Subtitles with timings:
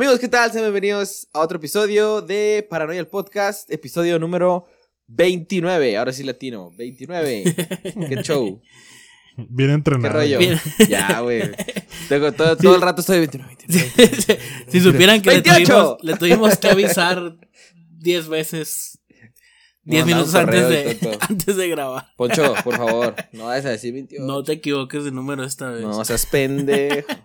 [0.00, 0.50] Amigos, ¿qué tal?
[0.50, 4.64] Sean bienvenidos a otro episodio de Paranoia el Podcast, episodio número
[5.08, 5.98] 29.
[5.98, 7.44] Ahora sí latino, 29.
[8.08, 8.62] Qué show.
[9.36, 10.08] Bien entrenado.
[10.08, 10.38] ¿Qué rollo?
[10.38, 10.58] Bien.
[10.88, 11.42] Ya, güey.
[12.08, 13.56] Tengo todo, todo el rato estoy 29.
[13.68, 14.40] 29.
[14.68, 15.64] si supieran que le 28.
[15.66, 17.36] tuvimos, le tuvimos que avisar
[17.98, 18.99] 10 veces,
[19.90, 22.12] 10 Mandar un minutos antes de, antes de grabar.
[22.16, 24.24] Poncho, por favor, no vayas a decir 28.
[24.24, 25.82] No te equivoques de número esta vez.
[25.82, 27.06] No seas pendejo.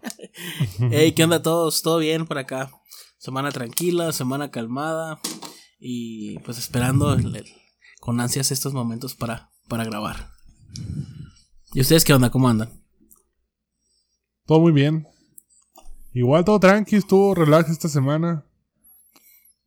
[0.91, 1.81] Hey, ¿qué onda todos?
[1.81, 2.69] ¿Todo bien por acá?
[3.17, 5.19] Semana tranquila, semana calmada
[5.79, 7.45] y pues esperando el- el-
[8.01, 10.29] con ansias estos momentos para, para grabar.
[11.73, 12.29] ¿Y ustedes qué onda?
[12.31, 12.69] ¿Cómo andan?
[14.45, 15.07] Todo muy bien.
[16.13, 18.45] Igual todo tranqui, estuvo relax esta semana.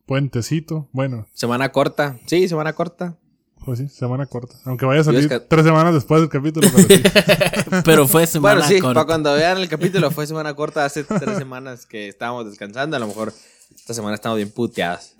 [0.09, 0.89] Puentecito.
[0.93, 2.19] Bueno, Semana corta.
[2.27, 3.19] Sí, semana corta.
[3.65, 4.55] pues sí, semana corta.
[4.65, 6.67] Aunque vaya a salir que- tres semanas después del capítulo.
[6.75, 7.03] Pero sí.
[7.85, 8.95] Pero fue semana Bueno, sí, corta.
[8.95, 13.01] para cuando vean el capítulo fue semana corta, hace tres semanas que estábamos descansando, a
[13.01, 13.35] lo mejor
[13.77, 15.13] esta semana estamos bien puteados.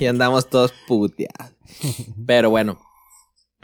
[0.00, 1.52] y andamos todos puteados.
[2.26, 2.80] Pero bueno,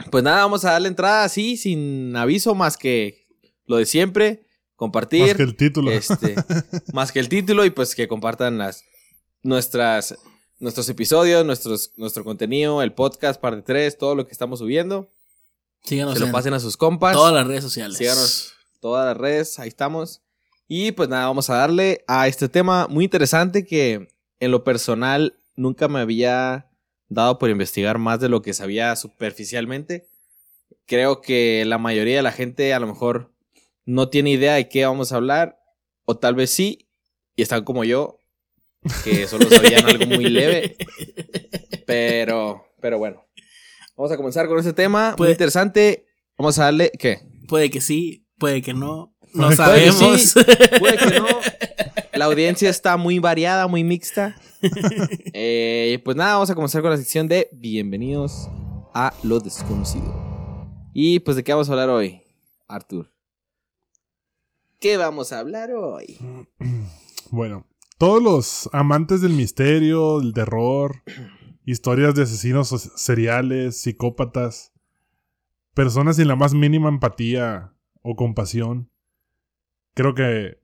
[0.09, 3.27] pues nada, vamos a darle entrada así, sin aviso, más que
[3.65, 5.27] lo de siempre, compartir.
[5.27, 5.91] Más que el título.
[5.91, 6.35] Este,
[6.93, 8.85] más que el título y pues que compartan las
[9.43, 10.17] nuestras
[10.63, 15.09] nuestros episodios, nuestros, nuestro contenido, el podcast, parte 3, todo lo que estamos subiendo.
[15.83, 17.13] Síganos Se lo en pasen a sus compas.
[17.13, 17.97] todas las redes sociales.
[17.97, 20.21] Síganos todas las redes, ahí estamos.
[20.67, 24.07] Y pues nada, vamos a darle a este tema muy interesante que
[24.39, 26.69] en lo personal nunca me había
[27.09, 30.07] dado por investigar más de lo que sabía superficialmente.
[30.85, 33.31] Creo que la mayoría de la gente a lo mejor
[33.85, 35.59] no tiene idea de qué vamos a hablar,
[36.05, 36.87] o tal vez sí,
[37.35, 38.19] y están como yo,
[39.03, 40.75] que solo sabían algo muy leve.
[41.85, 43.25] Pero, pero bueno.
[43.97, 46.05] Vamos a comenzar con este tema muy Puede- interesante.
[46.37, 47.19] Vamos a darle, ¿qué?
[47.47, 49.13] Puede que sí, puede que no.
[49.33, 50.21] No Puede que sabemos.
[50.21, 50.39] sí.
[50.79, 51.27] Puede que no.
[52.13, 54.35] La audiencia está muy variada, muy mixta.
[55.33, 58.47] Eh, pues nada, vamos a comenzar con la sección de Bienvenidos
[58.93, 60.69] a lo desconocido.
[60.93, 62.21] Y pues, ¿de qué vamos a hablar hoy,
[62.67, 63.11] Arthur?
[64.79, 66.17] ¿Qué vamos a hablar hoy?
[67.31, 67.65] Bueno,
[68.03, 71.03] todos los amantes del misterio, del terror,
[71.65, 74.73] historias de asesinos seriales, psicópatas,
[75.73, 78.91] personas sin la más mínima empatía o compasión,
[79.93, 80.57] creo que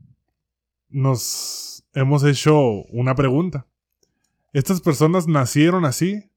[0.90, 3.68] nos hemos hecho una pregunta.
[4.52, 6.30] ¿Estas personas nacieron así?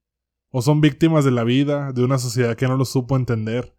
[0.51, 3.77] ¿O son víctimas de la vida, de una sociedad que no lo supo entender?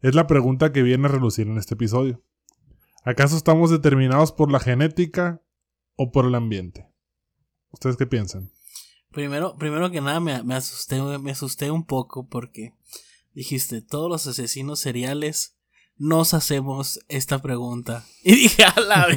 [0.00, 2.22] Es la pregunta que viene a relucir en este episodio.
[3.04, 5.42] ¿Acaso estamos determinados por la genética
[5.96, 6.86] o por el ambiente?
[7.70, 8.50] ¿Ustedes qué piensan?
[9.12, 12.72] Primero, primero que nada me, me asusté, me asusté un poco porque
[13.32, 15.56] dijiste, todos los asesinos seriales
[15.96, 18.04] nos hacemos esta pregunta.
[18.22, 19.06] Y dije, a la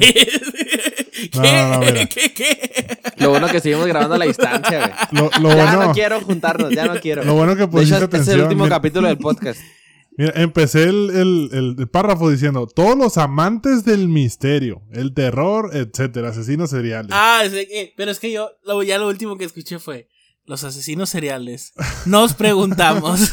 [1.30, 1.30] ¿Qué?
[1.34, 2.06] No, no, no, mira.
[2.08, 2.32] ¿Qué?
[2.32, 2.98] ¿Qué?
[3.18, 4.92] Lo bueno que seguimos grabando a la distancia, güey.
[5.12, 7.22] Lo, lo Ya bueno, no quiero juntarnos, ya no quiero.
[7.24, 9.60] lo bueno que de hecho, pusiste este es el último mira, capítulo del podcast.
[10.20, 15.70] Mira, empecé el, el- el- el párrafo diciendo, todos los amantes del misterio, el terror,
[15.74, 17.10] etcétera, asesinos seriales.
[17.12, 20.08] Ah, es que- pero es que yo lo- ya lo último que escuché fue
[20.44, 21.72] los asesinos seriales.
[22.06, 23.20] Nos preguntamos.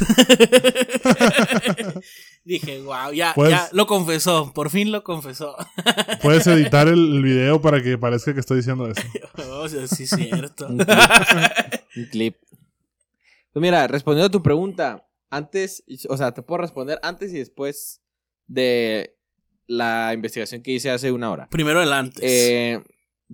[2.43, 5.55] Dije, wow, ya, Pues- ya lo confesó, por fin lo confesó.
[6.21, 9.01] Puedes editar el, el video para que parezca que estoy diciendo eso.
[9.51, 10.67] o sea, sí es cierto.
[10.67, 10.95] Un clip.
[11.95, 12.35] Un clip.
[13.51, 18.01] Pues mira, respondiendo a tu pregunta, antes, o sea, te puedo responder antes y después
[18.47, 19.17] de
[19.67, 21.49] la investigación que hice hace una hora.
[21.49, 22.23] Primero el antes.
[22.23, 22.81] Eh,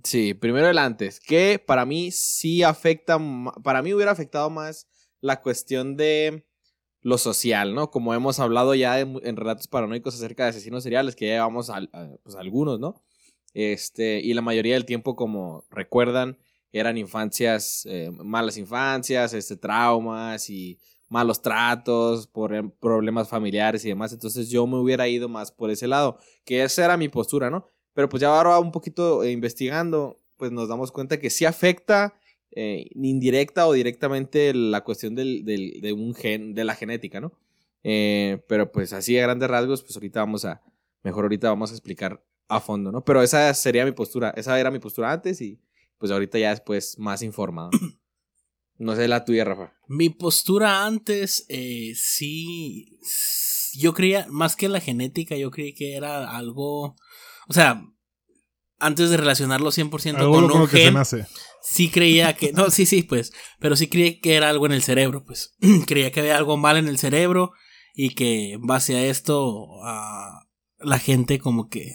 [0.04, 3.20] sí, primero el antes, que para mí sí afecta,
[3.64, 4.88] para mí hubiera afectado más
[5.22, 6.46] la cuestión de
[7.02, 7.92] lo social, ¿no?
[7.92, 11.70] Como hemos hablado ya en, en relatos paranoicos acerca de asesinos seriales, que ya llevamos
[11.70, 11.82] a-
[12.24, 13.04] pues, algunos, ¿no?
[13.54, 16.38] Este, y la mayoría del tiempo, como recuerdan,
[16.72, 20.80] eran infancias, eh, malas infancias, este, traumas y
[21.14, 24.12] malos tratos, por em- problemas familiares y demás.
[24.14, 27.68] Entonces yo me hubiera ido más por ese lado, que esa era mi postura, ¿no?
[27.94, 32.16] Pero pues ya ahora un poquito eh, investigando, pues nos damos cuenta que sí afecta
[32.56, 37.32] eh, indirecta o directamente la cuestión del, del- de un gen, de la genética, ¿no?
[37.84, 40.62] Eh, pero pues así a grandes rasgos, pues ahorita vamos a,
[41.04, 43.04] mejor ahorita vamos a explicar a fondo, ¿no?
[43.06, 45.60] Pero esa sería mi postura, esa era mi postura antes y
[45.98, 47.70] pues ahorita ya después más informado.
[48.78, 49.74] No sé la tuya, Rafa.
[49.88, 52.98] Mi postura antes, eh, sí.
[53.76, 56.96] Yo creía, más que la genética, yo creí que era algo.
[57.48, 57.84] O sea,
[58.80, 61.26] antes de relacionarlo 100% Algo con con un lo que se gen, nace.
[61.62, 62.52] sí creía que.
[62.52, 63.32] No, sí, sí, pues.
[63.60, 65.56] Pero sí creía que era algo en el cerebro, pues.
[65.88, 67.52] creía que había algo mal en el cerebro
[67.96, 70.48] y que en base a esto, ah,
[70.80, 71.94] la gente como que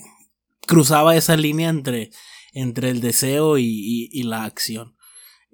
[0.67, 2.11] cruzaba esa línea entre
[2.53, 4.97] entre el deseo y, y, la acción.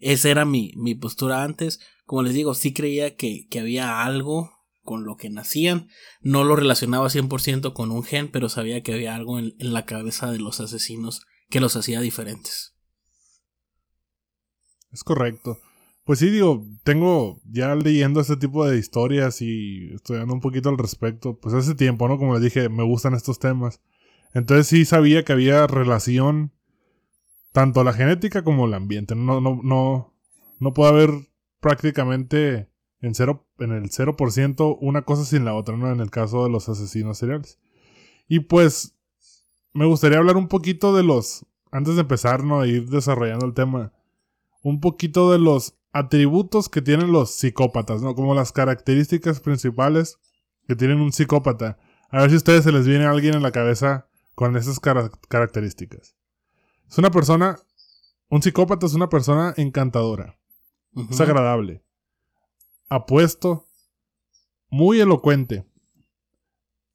[0.05, 1.81] Esa era mi, mi, postura antes.
[2.05, 4.53] Como les digo, sí creía que, que había algo
[4.83, 5.89] con lo que nacían.
[6.21, 9.87] No lo relacionaba 100% con un gen, pero sabía que había algo en, en la
[9.87, 12.75] cabeza de los asesinos que los hacía diferentes.
[14.93, 15.59] Es correcto.
[16.05, 20.77] Pues sí, digo, tengo ya leyendo este tipo de historias y estudiando un poquito al
[20.77, 22.19] respecto, pues hace tiempo, ¿no?
[22.19, 23.81] Como les dije, me gustan estos temas.
[24.35, 26.53] Entonces sí sabía que había relación
[27.55, 29.15] tanto la genética como el ambiente.
[29.15, 30.13] No, no, no,
[30.59, 31.11] no puede haber
[31.61, 32.69] prácticamente
[33.01, 35.93] en, cero, en el 0% una cosa sin la otra, ¿no?
[35.93, 37.61] En el caso de los asesinos seriales.
[38.27, 38.97] Y pues
[39.73, 42.67] me gustaría hablar un poquito de los, antes de empezar, ¿no?
[42.67, 43.93] Ir desarrollando el tema,
[44.65, 48.17] un poquito de los atributos que tienen los psicópatas, ¿no?
[48.17, 50.19] Como las características principales
[50.67, 51.79] que tienen un psicópata.
[52.11, 56.17] A ver si a ustedes se les viene alguien en la cabeza con esas características.
[56.95, 57.59] Es una persona,
[58.29, 60.39] un psicópata es una persona encantadora.
[61.11, 61.83] Es agradable.
[62.89, 63.67] Apuesto.
[64.69, 65.67] Muy elocuente.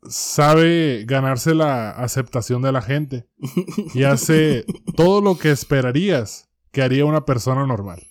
[0.07, 3.27] Sabe ganarse la aceptación de la gente.
[3.93, 4.63] y hace
[4.95, 8.01] todo lo que esperarías que haría una persona normal.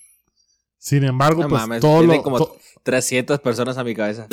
[0.77, 2.51] Sin embargo, pues todo lo como
[2.83, 4.27] 300 personas a mi cabeza.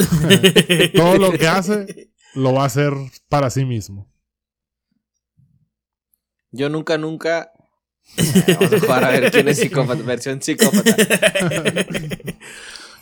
[0.94, 2.92] todo lo que hace lo va a hacer
[3.30, 4.14] para sí mismo.
[6.50, 7.52] Yo nunca, nunca.
[8.60, 10.96] vamos a jugar a ver quién es psicópata, versión psicópata.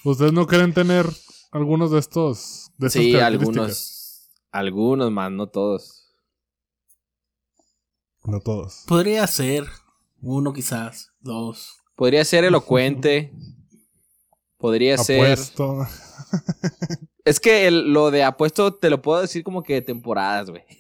[0.05, 1.07] ¿Ustedes no quieren tener
[1.51, 2.71] algunos de estos?
[2.79, 4.31] De sí, algunos.
[4.51, 6.15] Algunos más, no todos.
[8.25, 8.85] No todos.
[8.87, 9.67] Podría ser
[10.21, 11.77] uno, quizás, dos.
[11.97, 13.33] Podría ser elocuente.
[14.59, 15.87] Podría apuesto.
[16.31, 16.99] ser.
[17.27, 20.63] Es que lo de apuesto te lo puedo decir como que de temporadas, güey.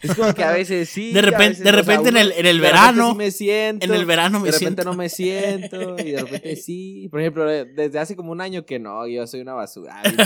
[0.00, 1.12] es como que a veces sí.
[1.12, 3.16] De repente, de repente en, el, en el verano.
[3.16, 3.84] me siento.
[3.84, 4.58] En el verano me siento.
[4.58, 5.98] De repente no me siento.
[5.98, 7.08] Y de repente sí.
[7.10, 10.02] Por ejemplo, desde hace como un año que no, yo soy una basura.
[10.04, 10.20] un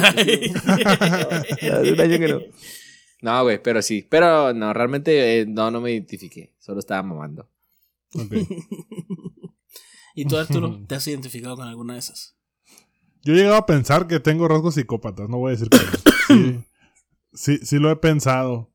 [2.01, 2.41] año que no.
[3.23, 4.07] No, güey, pero sí.
[4.11, 6.53] Pero no, realmente eh, no, no me identifiqué.
[6.59, 7.49] Solo estaba mamando.
[10.15, 12.37] ¿Y tú, Arturo, te has identificado con alguna de esas?
[13.25, 16.65] Yo he llegado a pensar que tengo rasgos psicópatas, no voy a decir que no.
[17.35, 18.71] Sí, sí, lo he pensado.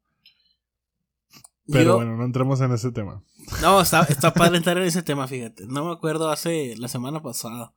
[1.71, 3.23] Pero bueno, no entremos en ese tema.
[3.61, 5.67] No, está, está padre entrar en ese tema, fíjate.
[5.67, 7.73] No me acuerdo hace la semana pasada.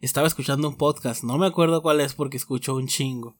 [0.00, 1.24] Estaba escuchando un podcast.
[1.24, 3.36] No me acuerdo cuál es porque escucho un chingo.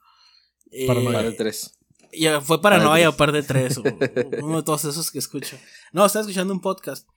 [0.86, 1.78] Para eh, tres.
[2.12, 3.78] Ya fue Paranoia, par de tres.
[4.42, 5.56] uno de todos esos que escucho.
[5.92, 7.08] No, estaba escuchando un podcast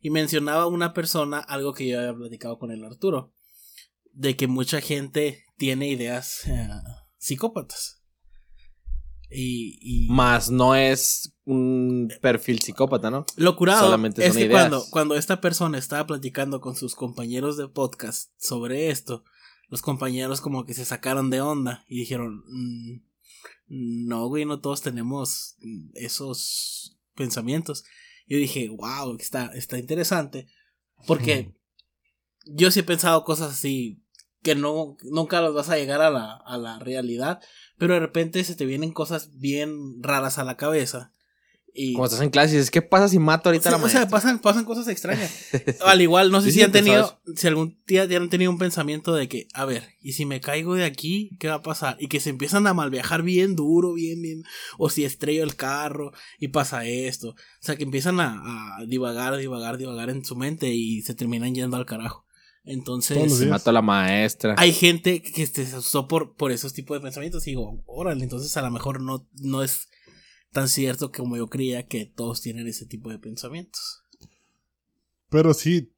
[0.00, 3.32] y mencionaba una persona algo que yo había platicado con el Arturo.
[4.14, 6.68] De que mucha gente tiene ideas eh,
[7.18, 8.00] psicópatas.
[9.30, 13.26] Y, Más no es un perfil psicópata, ¿no?
[13.36, 17.66] Lo curado Solamente es que cuando, cuando esta persona estaba platicando con sus compañeros de
[17.66, 19.24] podcast sobre esto,
[19.68, 23.00] los compañeros como que se sacaron de onda y dijeron, mm,
[23.66, 25.56] no, güey, no todos tenemos
[25.94, 27.84] esos pensamientos.
[28.26, 30.46] Yo dije, wow, está, está interesante.
[31.06, 31.54] Porque
[32.46, 34.03] yo sí he pensado cosas así
[34.44, 37.40] que no, nunca las vas a llegar a la, a la realidad.
[37.78, 41.10] Pero de repente se te vienen cosas bien raras a la cabeza.
[41.76, 44.02] Y, Como estás en clase ¿qué pasa si mato ahorita a la maestra?
[44.02, 45.48] O sea, pasan, pasan cosas extrañas.
[45.84, 49.28] Al igual, no sé si han tenido, si algún día han tenido un pensamiento de
[49.28, 51.96] que, a ver, y si me caigo de aquí, ¿qué va a pasar?
[51.98, 54.44] Y que se empiezan a malviajar bien duro, bien, bien.
[54.78, 57.30] O si estrello el carro y pasa esto.
[57.30, 61.56] O sea, que empiezan a, a divagar, divagar, divagar en su mente y se terminan
[61.56, 62.23] yendo al carajo.
[62.64, 63.38] Entonces.
[63.38, 64.54] Se mató a la maestra.
[64.58, 67.46] Hay gente que se asustó por, por esos tipos de pensamientos.
[67.46, 69.88] Y digo, órale, entonces a lo mejor no, no es
[70.52, 74.02] tan cierto como yo creía que todos tienen ese tipo de pensamientos.
[75.28, 75.92] Pero sí,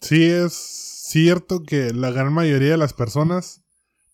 [0.00, 3.64] sí es cierto que la gran mayoría de las personas,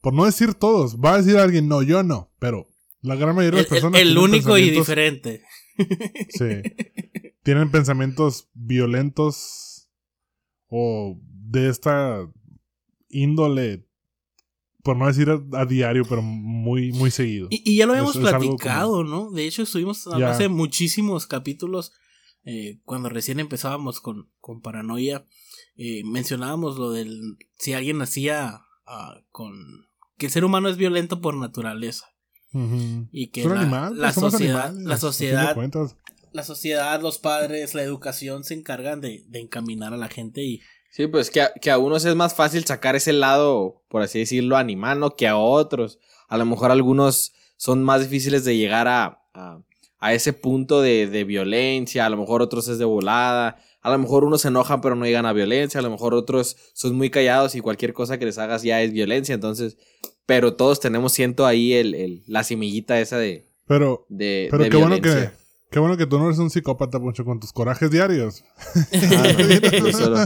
[0.00, 2.68] por no decir todos, va a decir alguien, no, yo no, pero
[3.02, 4.00] la gran mayoría de las personas...
[4.00, 5.42] El, el único y diferente.
[6.30, 6.62] Sí.
[7.42, 9.90] tienen pensamientos violentos
[10.68, 11.20] o
[11.52, 12.26] de esta
[13.10, 13.86] índole
[14.82, 17.46] por no decir a, diario, pero muy, muy seguido.
[17.50, 19.30] Y, ya lo habíamos platicado, ¿no?
[19.30, 21.92] De hecho, estuvimos hace muchísimos capítulos,
[22.44, 25.24] eh, cuando recién empezábamos con, con Paranoia,
[25.76, 29.54] eh, mencionábamos lo del si alguien nacía ah, con...
[30.18, 32.06] que el ser humano es violento por naturaleza.
[33.12, 35.56] Y que la, la sociedad, la sociedad,
[36.32, 40.60] la sociedad, los padres, la educación se encargan de, de encaminar a la gente y
[40.92, 44.18] Sí, pues que a, que a unos es más fácil sacar ese lado, por así
[44.18, 45.16] decirlo, animal, ¿no?
[45.16, 45.98] Que a otros.
[46.28, 49.62] A lo mejor algunos son más difíciles de llegar a, a,
[50.00, 53.98] a ese punto de, de, violencia, a lo mejor otros es de volada, a lo
[53.98, 57.08] mejor unos se enojan pero no llegan a violencia, a lo mejor otros son muy
[57.08, 59.78] callados y cualquier cosa que les hagas ya es violencia, entonces,
[60.26, 63.48] pero todos tenemos, siento ahí el, el la semillita esa de...
[63.66, 65.30] Pero, de, pero de qué bueno violencia.
[65.30, 65.42] que...
[65.70, 68.44] Qué bueno que tú no eres un psicópata, Poncho, con tus corajes diarios.
[69.02, 70.18] Ah, no, solo,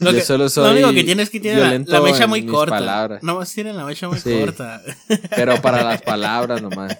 [0.00, 2.24] Lo, yo que- solo lo único que tienes es que tiene la, violento la mecha
[2.24, 2.76] en muy mis corta.
[2.76, 3.22] palabras.
[3.22, 4.30] Nomás tienen la mecha muy Sí.
[4.38, 4.80] corta.
[5.34, 6.96] Pero para las palabras nomás.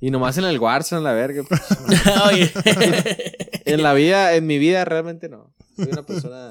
[0.00, 1.42] Y nomás en el Warzone, la verga.
[1.46, 1.60] pues.
[2.32, 2.50] Oye.
[3.66, 5.54] En la vida, en mi vida realmente no.
[5.76, 6.50] Soy una persona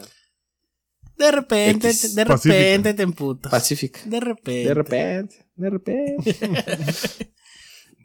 [1.17, 2.15] De repente, X.
[2.15, 2.55] de Pacífica.
[2.55, 3.51] repente te emputas.
[3.51, 3.99] pacífica.
[4.05, 4.67] De repente.
[4.67, 6.37] De repente, de repente.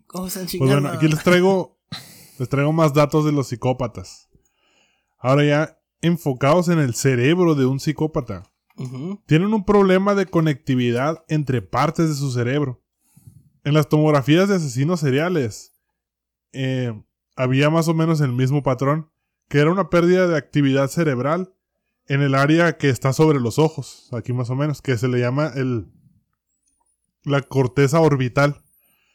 [0.06, 1.78] ¿Cómo están Pues bueno, aquí les traigo,
[2.38, 4.28] les traigo más datos de los psicópatas.
[5.24, 8.42] Ahora ya enfocados en el cerebro de un psicópata.
[9.24, 12.82] Tienen un problema de conectividad entre partes de su cerebro.
[13.64, 15.72] En las tomografías de asesinos seriales
[16.52, 16.92] eh,
[17.36, 19.10] había más o menos el mismo patrón,
[19.48, 21.54] que era una pérdida de actividad cerebral
[22.06, 25.20] en el área que está sobre los ojos, aquí más o menos, que se le
[25.20, 25.86] llama el
[27.22, 28.62] la corteza orbital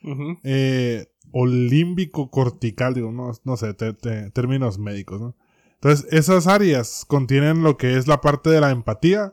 [0.03, 0.39] Ujú.
[0.43, 5.35] eh, o límbico cortical, digo, no, no sé, te- te- términos médicos, ¿no?
[5.81, 9.31] Entonces, esas áreas contienen lo que es la parte de la empatía,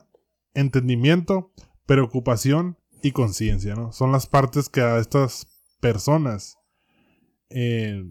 [0.53, 1.51] entendimiento,
[1.85, 3.91] preocupación y conciencia, ¿no?
[3.91, 5.47] Son las partes que a estas
[5.81, 6.57] personas
[7.49, 8.01] eh,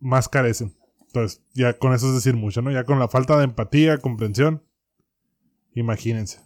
[0.00, 0.76] más carecen.
[1.06, 2.72] Entonces, ya con eso es decir mucho, ¿no?
[2.72, 4.64] Ya con la falta de empatía, comprensión,
[5.74, 6.40] imagínense.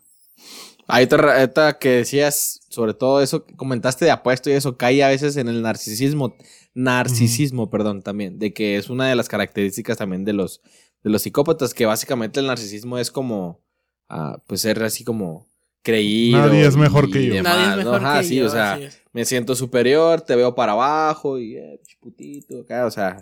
[0.91, 5.09] Ahorita, ahorita que decías, sobre todo eso, que comentaste de apuesto y eso, cae a
[5.09, 6.35] veces en el narcisismo.
[6.75, 8.39] Narcisismo, perdón, también.
[8.39, 10.61] De que es una de las características también de los,
[11.03, 13.61] de los psicópatas, que básicamente el narcisismo es como,
[14.09, 15.47] ah, pues ser así como
[15.83, 16.39] creído.
[16.39, 17.35] Nadie es mejor que yo.
[17.35, 17.93] demás, Nadie es ¿no?
[17.93, 18.79] mejor Ajá, que sí, yo, o sea,
[19.13, 23.19] me siento superior, te veo para abajo y eh, putito, acá, o sea,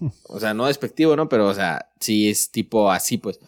[0.24, 1.28] o sea, no despectivo, ¿no?
[1.28, 3.38] Pero, o sea, sí es tipo así, pues.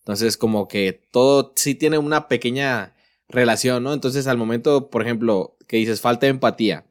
[0.00, 2.94] Entonces, como que todo sí tiene una pequeña
[3.30, 3.92] relación, ¿no?
[3.92, 6.86] Entonces, al momento, por ejemplo, que dices falta de empatía,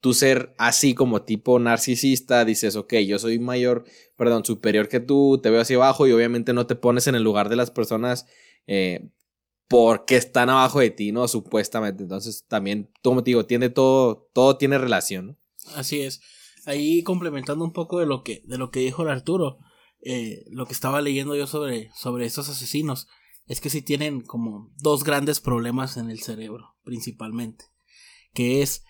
[0.00, 3.84] tú ser así como tipo narcisista, dices, ok, yo soy mayor,
[4.16, 7.22] perdón, superior que tú, te veo hacia abajo y obviamente no te pones en el
[7.22, 8.26] lugar de las personas
[8.66, 9.08] eh,
[9.68, 11.26] porque están abajo de ti, ¿no?
[11.28, 12.02] Supuestamente.
[12.02, 15.38] Entonces, también, como te digo, tiene todo, todo tiene relación.
[15.74, 16.20] Así es.
[16.66, 19.58] Ahí complementando un poco de lo que, de lo que dijo el Arturo,
[20.02, 23.08] eh, lo que estaba leyendo yo sobre, sobre estos asesinos,
[23.46, 27.66] es que sí tienen como dos grandes problemas en el cerebro, principalmente.
[28.34, 28.84] Que es,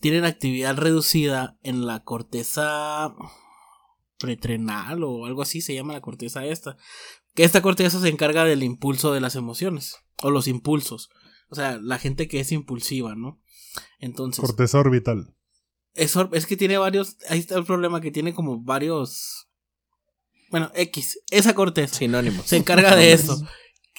[0.00, 3.14] tienen actividad reducida en la corteza
[4.18, 6.76] pretrenal o algo así se llama la corteza esta.
[7.34, 11.08] Que esta corteza se encarga del impulso de las emociones, o los impulsos.
[11.48, 13.40] O sea, la gente que es impulsiva, ¿no?
[13.98, 14.44] Entonces...
[14.44, 15.34] Corteza orbital.
[15.94, 17.16] Es, es que tiene varios.
[17.28, 19.48] Ahí está el problema que tiene como varios.
[20.50, 21.20] Bueno, X.
[21.30, 22.46] Esa corteza Sinónimos.
[22.46, 23.46] se encarga de eso.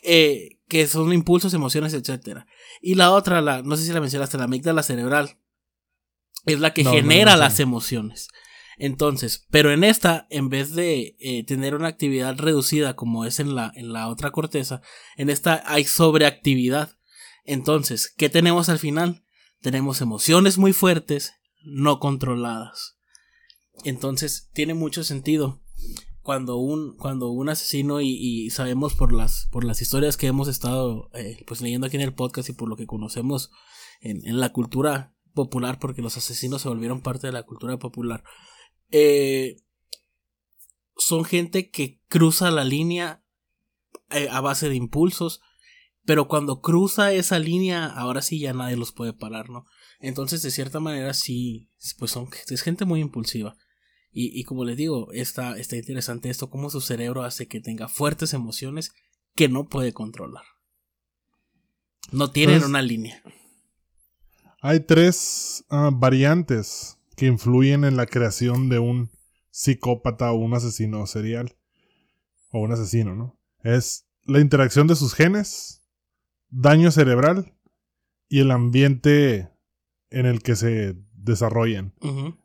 [0.03, 2.47] Eh, que son impulsos, emociones, etcétera.
[2.81, 5.37] Y la otra, la, no sé si la mencionaste, la amígdala cerebral.
[6.45, 8.27] Es la que No, no la genera las emociones.
[8.77, 13.55] Entonces, pero en esta, en vez de eh, tener una actividad reducida como es en
[13.55, 14.81] la, en la otra corteza,
[15.15, 16.97] en esta hay sobreactividad.
[17.45, 19.23] Entonces, ¿qué tenemos al final?
[19.61, 21.33] Tenemos emociones muy fuertes,
[21.63, 22.97] no controladas.
[23.83, 25.62] Entonces, tiene mucho sentido
[26.23, 31.09] cuando un, cuando un asesino, y, sabemos por las, por las historias que hemos estado
[31.13, 33.51] eh, pues leyendo aquí en el podcast y por lo que conocemos
[34.01, 38.23] en, en la cultura popular, porque los asesinos se volvieron parte de la cultura popular,
[38.91, 39.57] eh,
[40.95, 43.25] son gente que cruza la línea
[44.09, 45.41] eh, a base de impulsos,
[46.05, 49.65] pero cuando cruza esa línea, ahora sí ya nadie los puede parar, ¿no?
[49.99, 53.55] Entonces, de cierta manera, sí, pues son, es gente muy impulsiva.
[54.13, 57.87] Y, y como les digo, está, está interesante esto, cómo su cerebro hace que tenga
[57.87, 58.93] fuertes emociones
[59.35, 60.43] que no puede controlar.
[62.11, 63.23] No tienen Entonces- una línea.
[64.61, 69.09] Hay tres ah, variantes que influyen en la creación de un
[69.51, 71.57] psicópata o un asesino serial.
[72.51, 73.37] O un asesino, ¿no?
[73.63, 75.81] Es la interacción de sus genes,
[76.49, 77.53] daño cerebral
[78.29, 79.49] y el ambiente
[80.11, 80.95] en el que se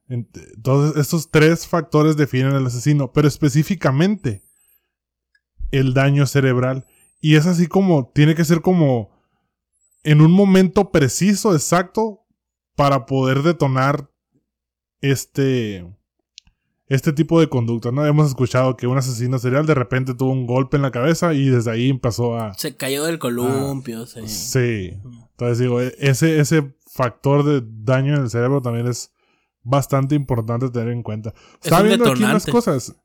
[0.09, 4.43] Ent- Entonces, estos tres factores definen al asesino, pero específicamente
[5.71, 6.87] el daño cerebral.
[7.21, 9.11] Y es así como, tiene que ser como
[10.05, 12.25] en un momento preciso, exacto,
[12.77, 14.09] para poder detonar
[15.01, 15.85] este,
[16.87, 17.91] este tipo de conducta.
[17.93, 18.07] ¿no?
[18.07, 21.49] Hemos escuchado que un asesino serial de repente tuvo un golpe en la cabeza y
[21.49, 22.55] desde ahí empezó a...
[22.55, 24.07] Se cayó del columpio.
[24.07, 24.99] se- Sí.
[25.31, 29.13] Entonces digo, e- ese, ese factor de daño en el cerebro también es
[29.63, 31.33] bastante importante tener en cuenta.
[31.63, 32.97] Estaba viendo aquí unas cosas.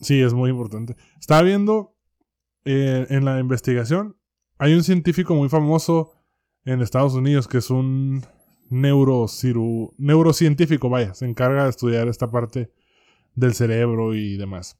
[0.00, 0.96] Sí, es muy importante.
[1.20, 1.94] Estaba viendo
[2.64, 4.16] eh, en la investigación,
[4.56, 6.12] hay un científico muy famoso
[6.64, 8.24] en Estados Unidos que es un
[8.70, 12.72] neurociru, neurocientífico, vaya, se encarga de estudiar esta parte
[13.34, 14.78] del cerebro y demás.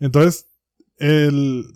[0.00, 0.48] Entonces,
[0.96, 1.66] él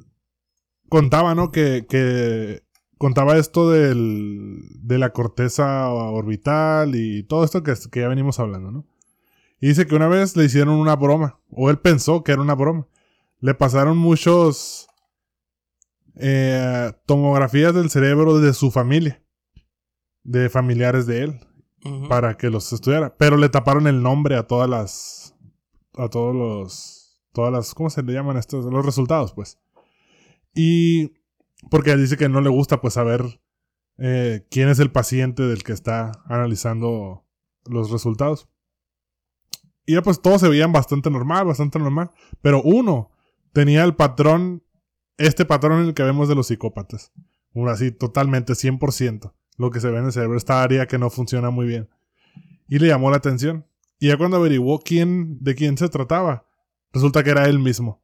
[0.88, 1.50] contaba, ¿no?
[1.50, 2.65] Que, que
[2.98, 8.70] contaba esto del, de la corteza orbital y todo esto que, que ya venimos hablando,
[8.70, 8.86] ¿no?
[9.60, 12.54] Y dice que una vez le hicieron una broma, o él pensó que era una
[12.54, 12.86] broma.
[13.40, 14.88] Le pasaron muchos
[16.16, 19.22] eh, tomografías del cerebro de su familia,
[20.24, 21.40] de familiares de él,
[22.08, 23.16] para que los estudiara.
[23.16, 25.34] Pero le taparon el nombre a todas las,
[25.94, 28.64] a todos los, todas las, ¿cómo se le llaman estos?
[28.66, 29.58] Los resultados, pues.
[30.54, 31.12] Y
[31.70, 33.40] porque dice que no le gusta, pues, saber
[33.98, 37.24] eh, quién es el paciente del que está analizando
[37.64, 38.48] los resultados.
[39.86, 42.10] Y ya pues todos se veían bastante normal, bastante normal.
[42.42, 43.10] Pero uno
[43.52, 44.64] tenía el patrón,
[45.16, 47.12] este patrón el que vemos de los psicópatas.
[47.52, 49.32] Uno así, totalmente, 100%.
[49.56, 51.88] Lo que se ve en el cerebro, esta área que no funciona muy bien.
[52.68, 53.64] Y le llamó la atención.
[53.98, 56.46] Y ya cuando averiguó quién, de quién se trataba,
[56.92, 58.02] resulta que era él mismo.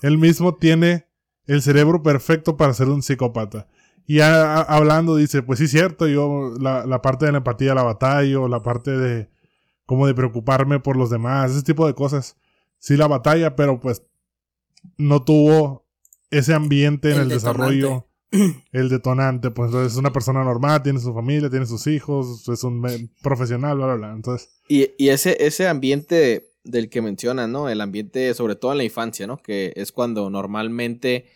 [0.00, 1.05] Él mismo tiene
[1.46, 3.68] el cerebro perfecto para ser un psicópata.
[4.06, 8.48] Y hablando dice, pues sí, cierto, yo la, la parte de la empatía la batalla,
[8.48, 9.28] la parte de
[9.84, 12.36] como de preocuparme por los demás, ese tipo de cosas.
[12.78, 14.02] Sí la batalla, pero pues
[14.98, 15.86] no tuvo
[16.30, 18.06] ese ambiente en el, desarrollo,
[18.72, 23.10] el detonante, pues es una persona normal, tiene su familia, tiene sus hijos, es un
[23.22, 24.12] profesional, bla, bla, bla.
[24.12, 24.50] Entonces...
[24.68, 27.68] Y, y ese, ese ambiente del que mencionan, ¿no?
[27.68, 29.38] El ambiente, sobre todo en la infancia, ¿no?
[29.38, 31.26] Que es cuando normalmente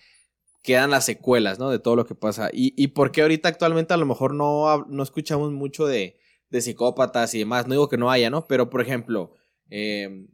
[0.63, 1.71] quedan las secuelas, ¿no?
[1.71, 2.51] De todo lo que pasa.
[2.53, 6.19] Y, y por qué ahorita actualmente a lo mejor no, no escuchamos mucho de,
[6.51, 7.67] de psicópatas y demás.
[7.67, 8.47] No digo que no haya, ¿no?
[8.47, 9.33] Pero, por ejemplo,
[9.71, 10.27] eh,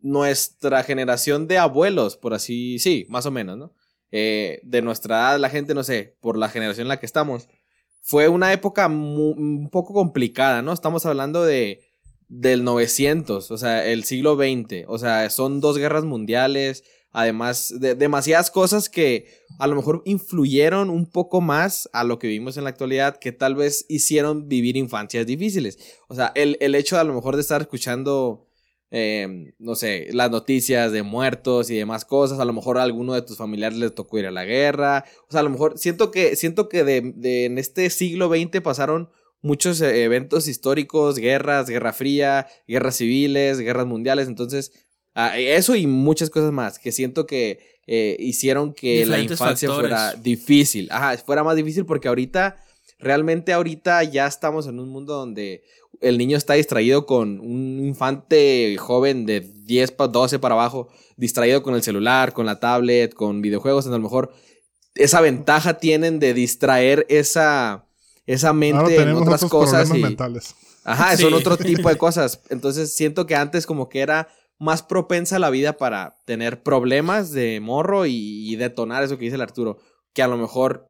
[0.00, 3.72] nuestra generación de abuelos, por así, sí, más o menos, ¿no?
[4.10, 7.48] Eh, de nuestra edad, la gente, no sé, por la generación en la que estamos,
[8.02, 10.72] fue una época un poco complicada, ¿no?
[10.72, 11.82] Estamos hablando de
[12.30, 17.96] del 900, o sea, el siglo XX, o sea, son dos guerras mundiales, además de
[17.96, 19.26] demasiadas cosas que
[19.58, 23.32] a lo mejor influyeron un poco más a lo que vivimos en la actualidad, que
[23.32, 25.78] tal vez hicieron vivir infancias difíciles.
[26.08, 28.46] O sea, el, hecho de a lo mejor de estar escuchando,
[28.92, 33.12] em, no sé, las noticias de muertos y demás cosas, a lo mejor a alguno
[33.14, 36.12] de tus familiares les tocó ir a la guerra, o sea, a lo mejor siento
[36.12, 39.10] que, siento que de, de en este siglo XX pasaron
[39.42, 44.72] muchos eh, eventos históricos, guerras, guerra fría, guerras civiles, guerras mundiales, entonces
[45.14, 50.14] Ah, eso y muchas cosas más que siento que eh, hicieron que la infancia fuera
[50.14, 50.88] difícil.
[50.90, 52.62] Ajá, fuera más difícil porque ahorita,
[52.98, 55.64] realmente ahorita ya estamos en un mundo donde
[56.00, 61.74] el niño está distraído con un infante joven de 10, 12 para abajo, distraído con
[61.74, 64.32] el celular, con la tablet, con videojuegos, a lo mejor
[64.94, 67.88] esa ventaja tienen de distraer esa,
[68.32, 69.92] esa mente en otras cosas.
[69.94, 70.54] Y, mentales.
[70.84, 72.40] Ajá, son otro tipo de cosas.
[72.48, 77.60] Entonces siento que antes como que era más propensa la vida para tener problemas de
[77.60, 79.78] morro y, detonar eso que dice el Arturo,
[80.12, 80.86] que a lo mejor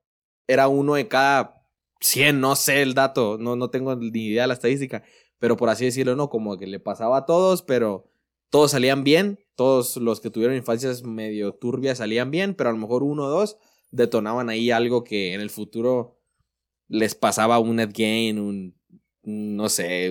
[0.48, 1.64] era uno de cada
[2.00, 5.04] 100, no sé el dato, no, no tengo ni idea de la estadística,
[5.38, 8.10] pero por así decirlo, no, como que le pasaba a todos, pero
[8.50, 12.78] todos salían bien, todos los que tuvieron infancias medio turbias salían bien, pero a lo
[12.78, 13.56] mejor uno o dos
[13.92, 16.19] detonaban ahí algo que en el futuro
[16.90, 18.76] les pasaba un Ed Gain, un,
[19.22, 20.06] no sé,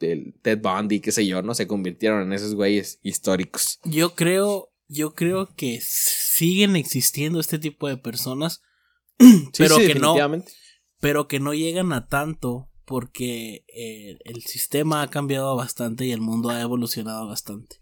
[0.00, 1.54] el Ted Bundy, qué sé yo, ¿no?
[1.54, 3.78] Se convirtieron en esos güeyes históricos.
[3.84, 8.62] Yo creo, yo creo que siguen existiendo este tipo de personas,
[9.56, 10.16] pero que no,
[11.00, 16.20] pero que no llegan a tanto porque eh, el sistema ha cambiado bastante y el
[16.20, 17.76] mundo ha evolucionado bastante.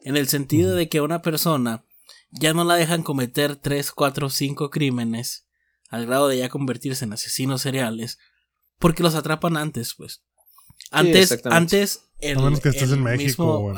[0.00, 1.84] En el sentido de que una persona
[2.30, 5.45] ya no la dejan cometer 3, 4, 5 crímenes
[5.88, 8.18] al grado de ya convertirse en asesinos seriales
[8.78, 10.22] porque los atrapan antes, pues.
[10.90, 12.02] Antes, antes.
[12.18, 13.74] El, menos que estés en México.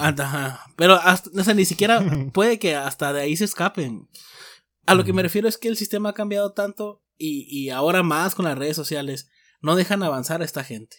[0.77, 4.09] pero hasta, o sea, ni siquiera puede que hasta de ahí se escapen.
[4.87, 8.03] A lo que me refiero es que el sistema ha cambiado tanto y, y ahora
[8.03, 9.29] más con las redes sociales
[9.61, 10.99] no dejan avanzar a esta gente.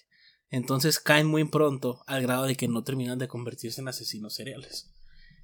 [0.50, 4.92] Entonces caen muy pronto al grado de que no terminan de convertirse en asesinos seriales.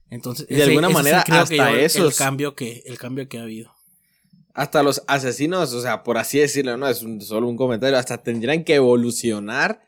[0.09, 3.74] Entonces, de alguna manera, hasta eso el cambio que el cambio que ha habido.
[4.55, 8.63] Hasta los asesinos, o sea, por así decirlo, no es solo un comentario, hasta tendrían
[8.63, 9.81] que evolucionar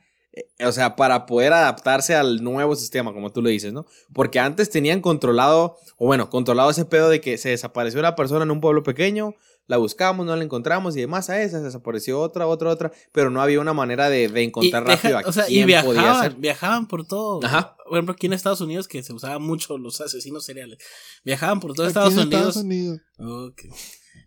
[0.63, 3.87] o sea, para poder adaptarse al nuevo sistema, como tú le dices, ¿no?
[4.13, 8.43] Porque antes tenían controlado, o bueno, controlado ese pedo de que se desapareció una persona
[8.43, 9.33] en un pueblo pequeño,
[9.65, 13.41] la buscamos, no la encontramos y demás a esa desapareció otra, otra, otra, pero no
[13.41, 16.21] había una manera de, de encontrar Y deja- rápido a o sea, y podía viajaban,
[16.23, 16.35] ser.
[16.35, 17.43] viajaban por todo.
[17.43, 17.75] Ajá.
[17.83, 20.77] Por ejemplo, aquí en Estados Unidos, que se usaban mucho los asesinos seriales.
[21.25, 22.39] Viajaban por todo Aquí Estados en Unidos.
[22.41, 22.99] Estados Unidos.
[23.17, 23.61] Ok.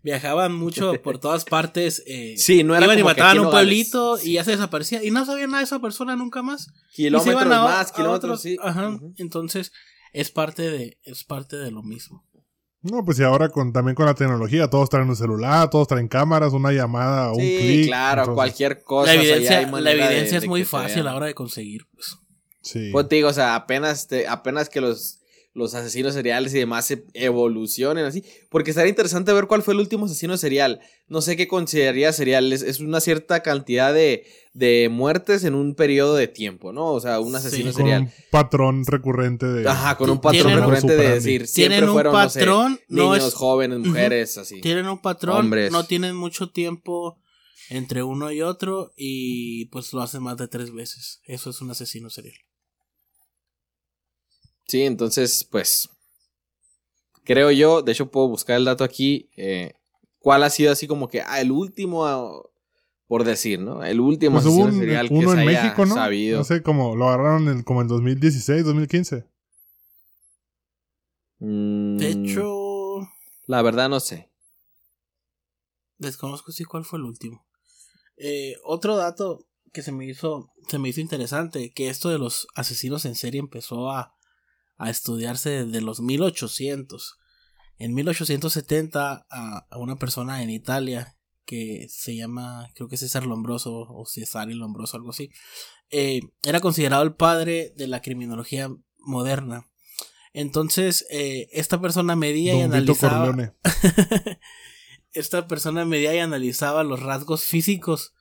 [0.02, 2.02] Viajaban mucho por todas partes.
[2.06, 5.04] eh, Sí, no era iban como mataban a un pueblito y ya se desaparecía.
[5.04, 6.68] Y no sabían nada de esa persona nunca más.
[6.92, 8.56] Y se Kilómetros iban a- más, a kilómetros, sí.
[8.62, 8.98] Ajá.
[9.16, 9.72] Entonces,
[10.12, 12.24] es parte de, es parte de lo mismo.
[12.82, 16.08] No, pues y ahora con, también con la tecnología, todos traen un celular, todos traen
[16.08, 17.86] cámaras, una llamada, un Sí, clic.
[17.88, 19.12] claro, entonces, cualquier cosa.
[19.14, 19.58] La o sea, ya evidencia,
[20.08, 21.82] de- es de muy fácil a la hora de conseguir.
[21.92, 22.16] Pues.
[22.62, 22.88] Sí.
[22.90, 25.19] Pues te digo, o sea, apenas, te- apenas que los,
[25.52, 28.22] los asesinos seriales y demás se evolucionen así.
[28.50, 30.80] Porque estaría interesante ver cuál fue el último asesino serial.
[31.08, 32.52] No sé qué consideraría serial.
[32.52, 36.92] Es, es una cierta cantidad de, de muertes en un periodo de tiempo, ¿no?
[36.92, 37.76] O sea, un asesino Sí.
[37.76, 38.02] con serial.
[38.02, 39.68] un patrón recurrente de...
[39.68, 42.80] Ajá, con un patrón tienen- recurrente de decir, siempre Tienen un fueron, no sé, patrón,
[42.88, 44.60] no niños, es- jóvenes, mujeres, así.
[44.60, 45.72] Tienen un patrón, Hombres.
[45.72, 47.18] no tienen mucho tiempo
[47.70, 51.20] entre uno y otro y pues lo hacen más de tres veces.
[51.24, 52.36] Eso es un asesino serial.
[54.70, 55.88] Sí, entonces, pues,
[57.24, 59.72] creo yo, de hecho puedo buscar el dato aquí, eh,
[60.20, 62.40] cuál ha sido así como que, ah, el último, ah,
[63.08, 63.82] por decir, ¿no?
[63.82, 65.94] El último Pues asesino un- serial que uno se en haya México, ¿no?
[65.96, 66.38] sabido.
[66.38, 69.24] No sé, como lo agarraron en, como en 2016, 2015.
[71.40, 73.00] Mm, De hecho,
[73.48, 74.30] La verdad no sé.
[75.98, 77.44] desconozco si cuál fue el último.
[78.16, 82.46] Eh, otro dato que se me hizo se me hizo interesante que esto de los
[82.54, 84.14] asesinos en serie empezó a,
[84.80, 87.18] a estudiarse desde los 1800
[87.78, 93.72] en 1870 a, a una persona en Italia que se llama creo que César Lombroso
[93.72, 95.30] o Cesare Lombroso algo así
[95.90, 99.66] eh, era considerado el padre de la criminología moderna.
[100.32, 103.52] Entonces eh, esta persona medía y Don analizaba
[105.12, 108.14] esta persona medía y analizaba los rasgos físicos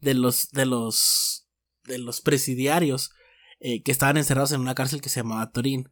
[0.00, 1.48] de los de los
[1.84, 3.10] de los presidiarios
[3.58, 5.90] eh, que estaban encerrados en una cárcel que se llamaba Turín.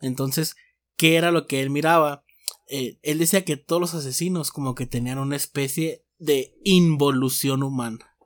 [0.00, 0.56] Entonces,
[0.96, 2.24] ¿qué era lo que él miraba?
[2.68, 8.16] Eh, él decía que todos los asesinos como que tenían una especie de involución humana.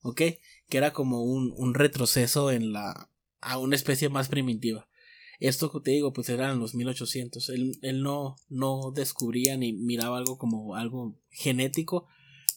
[0.00, 0.22] ¿Ok?
[0.68, 4.88] Que era como un, un retroceso en la a una especie más primitiva.
[5.38, 7.48] Esto que te digo, pues eran los 1800.
[7.50, 12.06] Él, él no, no descubría ni miraba algo como algo genético,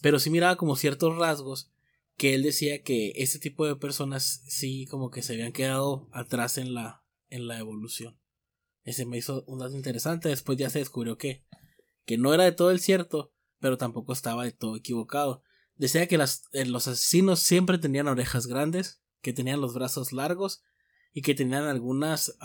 [0.00, 1.70] pero sí miraba como ciertos rasgos
[2.16, 6.58] que él decía que ese tipo de personas sí como que se habían quedado atrás
[6.58, 8.18] en la, en la evolución.
[8.84, 10.28] Ese me hizo un dato interesante.
[10.28, 11.44] Después ya se descubrió que,
[12.04, 15.42] que no era de todo el cierto, pero tampoco estaba de todo equivocado.
[15.76, 20.62] Decía que las, eh, los asesinos siempre tenían orejas grandes, que tenían los brazos largos
[21.12, 22.36] y que tenían algunas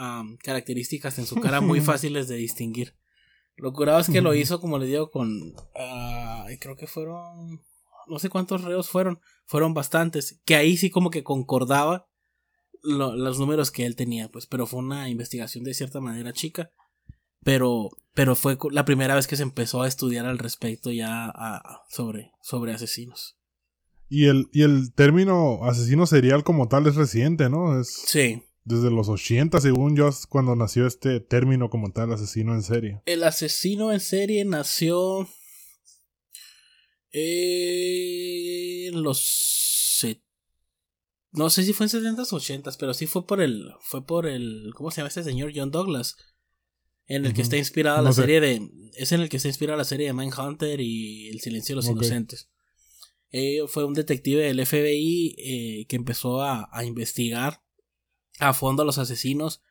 [0.44, 2.96] características en su cara muy fáciles de distinguir.
[3.56, 5.56] Lo curado es que lo hizo, como le digo, con.
[5.76, 7.62] ah, creo que fueron.
[8.06, 9.20] No sé cuántos reos fueron.
[9.46, 10.40] Fueron bastantes.
[10.46, 12.08] Que ahí sí, como que concordaba
[12.84, 14.46] lo- los números que él tenía, pues.
[14.48, 16.72] Pero fue una investigación de cierta manera chica.
[17.44, 21.82] Pero, pero fue la primera vez que se empezó a estudiar al respecto ya a-
[21.90, 23.38] sobre, sobre asesinos.
[24.10, 27.80] Y el, y el término asesino serial como tal es reciente, ¿no?
[27.80, 28.42] Es Sí.
[28.64, 33.02] desde los 80, según yo, es cuando nació este término como tal, asesino en serie.
[33.06, 35.28] El asesino en serie nació
[37.12, 39.22] en los
[40.00, 40.22] se-
[41.38, 44.28] no sé si fue en 70s o 80s, pero sí fue por el fue por
[44.28, 46.16] el ¿cómo se llama este señor John Douglas?
[47.06, 48.22] En el que está inspirada No la sé.
[48.22, 51.74] serie de es en el que está inspirada la serie de Mindhunter y El silencio
[51.74, 52.50] de los inocentes.
[53.32, 57.62] Eh, fue un detective del FBI eh, que empezó a, a investigar
[58.40, 59.62] a fondo a los asesinos.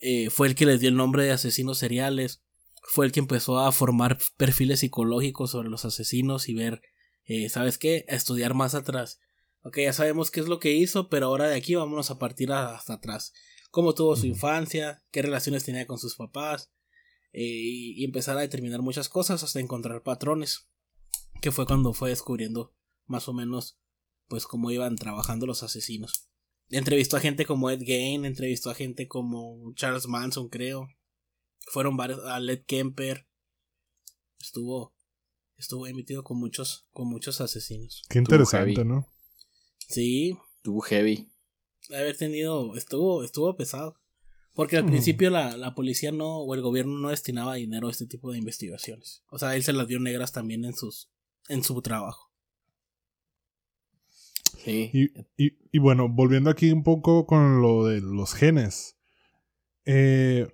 [0.00, 2.42] Eh, fue el que les dio el nombre de asesinos seriales.
[2.82, 6.82] Fue el que empezó a formar perfiles psicológicos sobre los asesinos y ver,
[7.24, 8.04] eh, ¿sabes qué?
[8.08, 9.20] A estudiar más atrás.
[9.62, 12.52] Ok, ya sabemos qué es lo que hizo, pero ahora de aquí vámonos a partir
[12.52, 13.32] hasta atrás.
[13.70, 16.72] Cómo tuvo su infancia, qué relaciones tenía con sus papás,
[17.32, 20.68] eh, y, y empezar a determinar muchas cosas hasta encontrar patrones.
[21.40, 22.74] Que fue cuando fue descubriendo
[23.06, 23.78] más o menos,
[24.28, 26.30] pues, cómo iban trabajando los asesinos.
[26.70, 30.88] Entrevistó a gente como Ed Gein, entrevistó a gente como Charles Manson, creo.
[31.66, 33.26] Fueron varios, a Led Kemper.
[34.38, 34.94] Estuvo,
[35.56, 38.02] estuvo emitido con muchos, con muchos asesinos.
[38.08, 38.84] Qué interesante.
[38.84, 39.06] ¿no?
[39.90, 41.28] Sí, Tuvo heavy.
[41.88, 43.96] de haber tenido, estuvo, estuvo pesado.
[44.54, 44.88] Porque al Hmm.
[44.90, 48.38] principio la, la policía no, o el gobierno no destinaba dinero a este tipo de
[48.38, 49.22] investigaciones.
[49.30, 51.10] O sea, él se las dio negras también en sus,
[51.48, 52.30] en su trabajo.
[54.64, 54.90] Sí.
[54.92, 58.96] Y, y, y bueno, volviendo aquí un poco con lo de los genes.
[59.86, 60.46] Eh,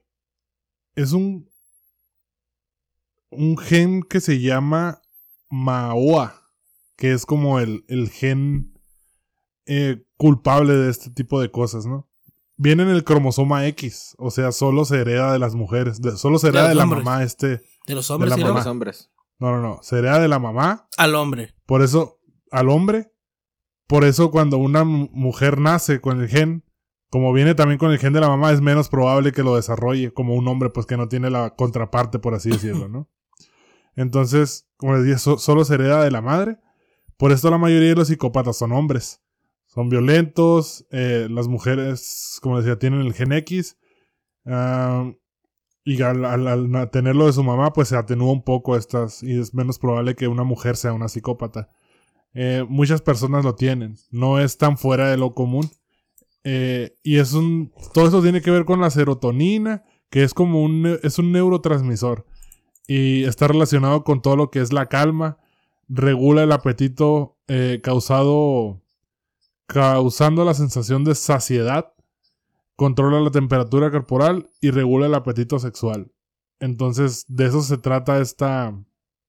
[0.95, 1.51] es un.
[3.31, 5.03] Un gen que se llama
[5.51, 6.41] MAOA,
[6.97, 8.76] que es como el, el gen
[9.67, 12.09] eh, culpable de este tipo de cosas, ¿no?
[12.57, 16.39] Viene en el cromosoma X, o sea, solo se hereda de las mujeres, de- solo
[16.39, 17.05] se hereda de la hombres.
[17.05, 17.63] mamá este.
[17.87, 19.11] De los hombres la y De los hombres.
[19.39, 21.55] No, no, no, se hereda de la mamá, al hombre.
[21.67, 22.19] por eso
[22.51, 23.13] al hombre,
[23.87, 26.65] por eso cuando una mu- mujer nace con el gen,
[27.11, 30.13] como viene también con el gen de la mamá, es menos probable que lo desarrolle
[30.15, 33.09] como un hombre, pues que no tiene la contraparte, por así decirlo, ¿no?
[33.97, 36.59] Entonces, como les dije, so- solo se hereda de la madre.
[37.17, 39.23] Por esto la mayoría de los psicópatas son hombres.
[39.77, 43.77] Son violentos, eh, las mujeres, como decía, tienen el gen X.
[44.47, 45.13] ah,
[45.85, 49.23] y al, tenerlo de su mamá, pues se atenúa un poco estas.
[49.23, 51.69] Y es menos probable que una mujer sea una psicópata.
[52.33, 53.97] Eh, muchas personas lo tienen.
[54.11, 55.69] No es tan fuera de lo común.
[56.43, 57.71] Eh, y es un.
[57.93, 62.25] Todo eso tiene que ver con la serotonina, que es como un, es un neurotransmisor.
[62.89, 65.37] Y está relacionado con todo lo que es la calma.
[65.87, 67.37] Regula el apetito
[67.83, 68.81] causado.
[69.67, 71.93] Causando la sensación de saciedad.
[72.77, 76.13] Controla la temperatura corporal y regula el apetito sexual.
[76.61, 78.75] Entonces, de eso se trata esta,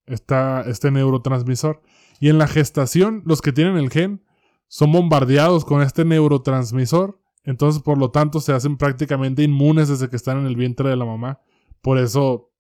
[0.06, 1.82] esta, este neurotransmisor.
[2.20, 4.26] Y en la gestación, los que tienen el gen
[4.68, 7.22] son bombardeados con este neurotransmisor.
[7.44, 10.98] Entonces, por lo tanto, se hacen prácticamente inmunes desde que están en el vientre de
[10.98, 11.40] la mamá.
[11.82, 12.52] Por eso,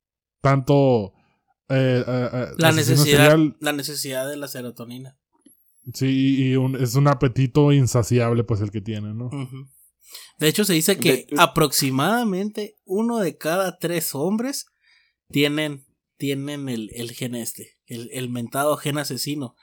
[0.41, 1.13] tanto...
[1.67, 5.16] eh, eh, eh, La necesidad, serial, la necesidad de la serotonina.
[5.93, 9.29] Sí, y un- es un apetito insaciable, pues, el que tiene, ¿no?
[10.39, 14.67] De hecho, se dice que De- aproximadamente uno de cada tres hombres
[15.29, 15.85] tienen,
[16.17, 19.55] tienen el, el gen este, el, el mentado gen asesino.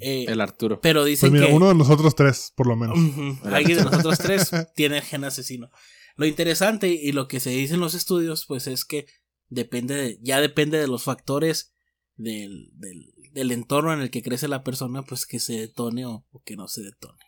[0.00, 0.80] Eh, El Arturo.
[0.80, 2.96] pero Pues dicen mira, que uno de nosotros tres, por lo menos.
[3.44, 5.70] Alguien de nosotros tres tiene el gen asesino.
[6.16, 9.06] Lo interesante y lo que se dice en los estudios, pues es que
[9.48, 11.74] depende de, ya depende de los factores
[12.16, 16.24] del, del, del entorno en el que crece la persona, pues que se detone o,
[16.30, 17.18] o que no se detone.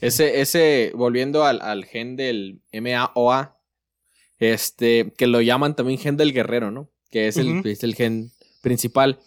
[0.00, 3.56] Ese, ese, volviendo al, al gen del MAOA,
[4.38, 6.90] este, que lo llaman también gen del guerrero, ¿no?
[7.10, 9.20] Que es el, es el gen principal.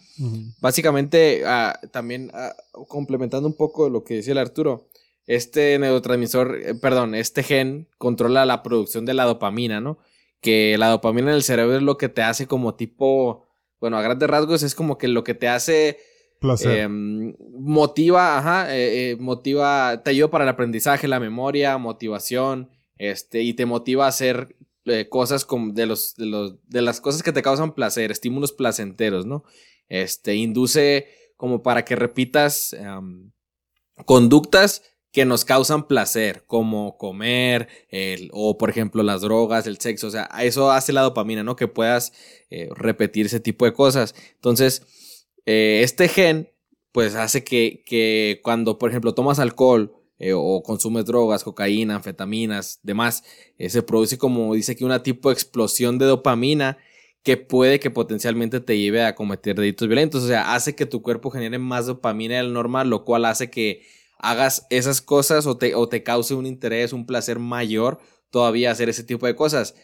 [0.60, 2.54] Básicamente, ah, también ah,
[2.88, 4.88] complementando un poco lo que decía el Arturo,
[5.26, 9.98] este neurotransmisor, eh, perdón, este gen controla la producción de la dopamina, ¿no?
[10.40, 13.45] Que la dopamina en el cerebro es lo que te hace como tipo,
[13.80, 15.98] bueno, a grandes rasgos es como que lo que te hace
[16.40, 16.78] Placer.
[16.78, 23.42] eh, motiva, ajá, eh, eh, motiva, te ayuda para el aprendizaje, la memoria, motivación, este,
[23.42, 24.56] y te motiva a hacer
[24.88, 28.52] eh, cosas como de los, de los, de las cosas que te causan placer, estímulos
[28.52, 29.42] placenteros, ¿no?
[29.88, 33.32] Este, induce como para que repitas em,
[34.04, 34.82] conductas
[35.16, 37.68] que nos causan placer, como comer,
[38.32, 41.56] o por ejemplo las drogas, el sexo, o sea, eso hace la dopamina, ¿no?
[41.56, 42.12] Que puedas
[42.50, 44.14] eh, repetir ese tipo de cosas.
[44.34, 44.82] Entonces,
[45.46, 46.50] eh, este gen,
[46.92, 52.80] pues hace que, que cuando, por ejemplo, tomas alcohol eh, o consumes drogas, cocaína, anfetaminas,
[52.82, 53.24] demás,
[53.58, 56.76] se produce como dice que una tipo de explosión de dopamina
[57.22, 60.24] que puede que potencialmente te lleve a cometer delitos violentos.
[60.24, 63.95] O sea, hace que tu cuerpo genere más dopamina del normal, lo cual hace que
[64.18, 67.98] hagas esas cosas o te, o te cause un interés, un placer mayor
[68.30, 69.74] todavía hacer ese tipo de cosas.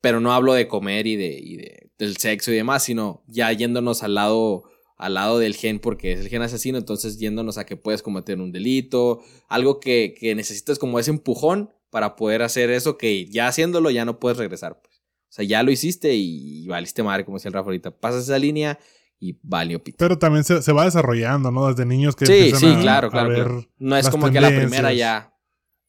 [0.00, 3.50] Pero no hablo de comer y, de, y de- del sexo y demás, sino ya
[3.52, 4.64] yéndonos al lado,
[4.98, 8.38] al lado del gen, porque es el gen asesino, entonces yéndonos a que puedes cometer
[8.40, 13.48] un delito, algo que, que necesitas como ese empujón para poder hacer eso que ya
[13.48, 14.80] haciéndolo ya no puedes regresar.
[14.82, 14.96] Pues.
[14.98, 17.90] O sea, ya lo hiciste y valiste madre, como decía el Rafa ahorita.
[17.98, 18.78] Pasas esa línea
[19.18, 19.96] y valió pito.
[19.98, 21.66] Pero también se, se va desarrollando, ¿no?
[21.68, 23.64] Desde niños que Sí, empiezan sí, a- claro, a claro, ver- claro.
[23.78, 25.32] No es las como que a la primera ya.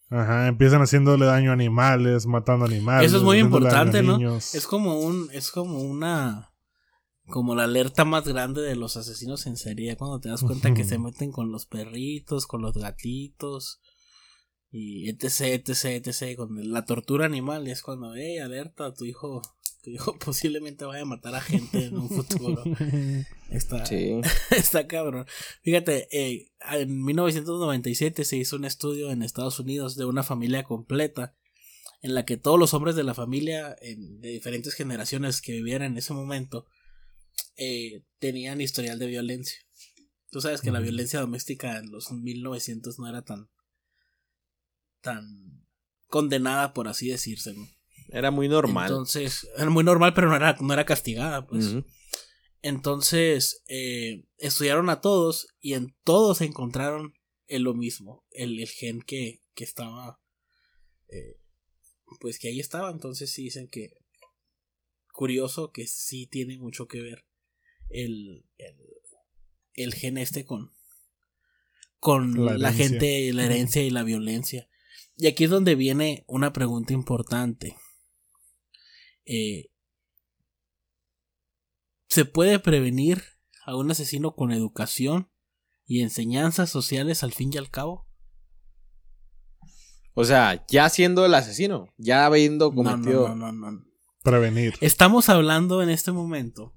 [0.10, 3.08] Ajá, empiezan haciéndole daño a animales, matando animales.
[3.10, 4.18] Eso es muy importante, ¿no?
[4.18, 4.56] niños.
[4.56, 6.54] Es como un, es como una,
[7.28, 10.86] como la alerta más grande de los asesinos en serie, cuando te das cuenta que
[10.86, 13.82] se meten con los perritos, con los gatitos,
[14.72, 15.26] y etc,
[15.68, 19.42] etc, etc, con la tortura animal, y es cuando, hey, alerta, tu hijo,
[20.26, 22.64] posiblemente vaya a matar a gente en un futuro.
[23.52, 24.20] Está, Sí.
[24.56, 25.26] Está cabrón.
[25.64, 31.36] Fíjate, eh, en 1997 se hizo un estudio en Estados Unidos de una familia completa
[32.02, 35.82] en la que todos los hombres de la familia en- de diferentes generaciones que vivían
[35.82, 36.66] en ese momento
[37.56, 39.58] eh, tenían historial de violencia.
[40.30, 40.90] Tú sabes que la Ujú.
[40.90, 43.50] violencia doméstica en los 1900 no era tan
[45.02, 45.66] tan
[46.08, 47.68] condenada por así decirse, ¿no?
[48.10, 48.90] Era muy normal.
[48.90, 51.76] Entonces, era muy normal, pero no era, no era castigada, pues.
[52.62, 57.14] Entonces, eh, estudiaron a todos y en todos encontraron
[57.48, 60.20] en lo mismo, el, el gen que, que estaba,
[61.08, 61.40] eh,
[62.20, 62.92] pues que ahí estaba.
[62.92, 63.94] Entonces sí dicen que
[65.14, 67.26] curioso que sí tiene mucho que ver
[67.90, 68.76] el, el,
[69.74, 70.74] el gen este con,
[72.00, 74.70] con La gente, la herencia y la violencia.
[75.16, 77.76] Y aquí es donde viene una pregunta importante.
[79.28, 79.70] Eh,
[82.10, 83.24] ¿Se puede prevenir
[83.66, 85.30] a un asesino con educación
[85.86, 88.08] y enseñanzas sociales al fin y al cabo?
[90.14, 93.36] O sea, ya siendo el asesino, ya habiendo No, no, cometido.
[93.36, 93.86] no, no, no.
[94.24, 94.74] Prevenir.
[94.82, 96.74] Estamos hablando en este momento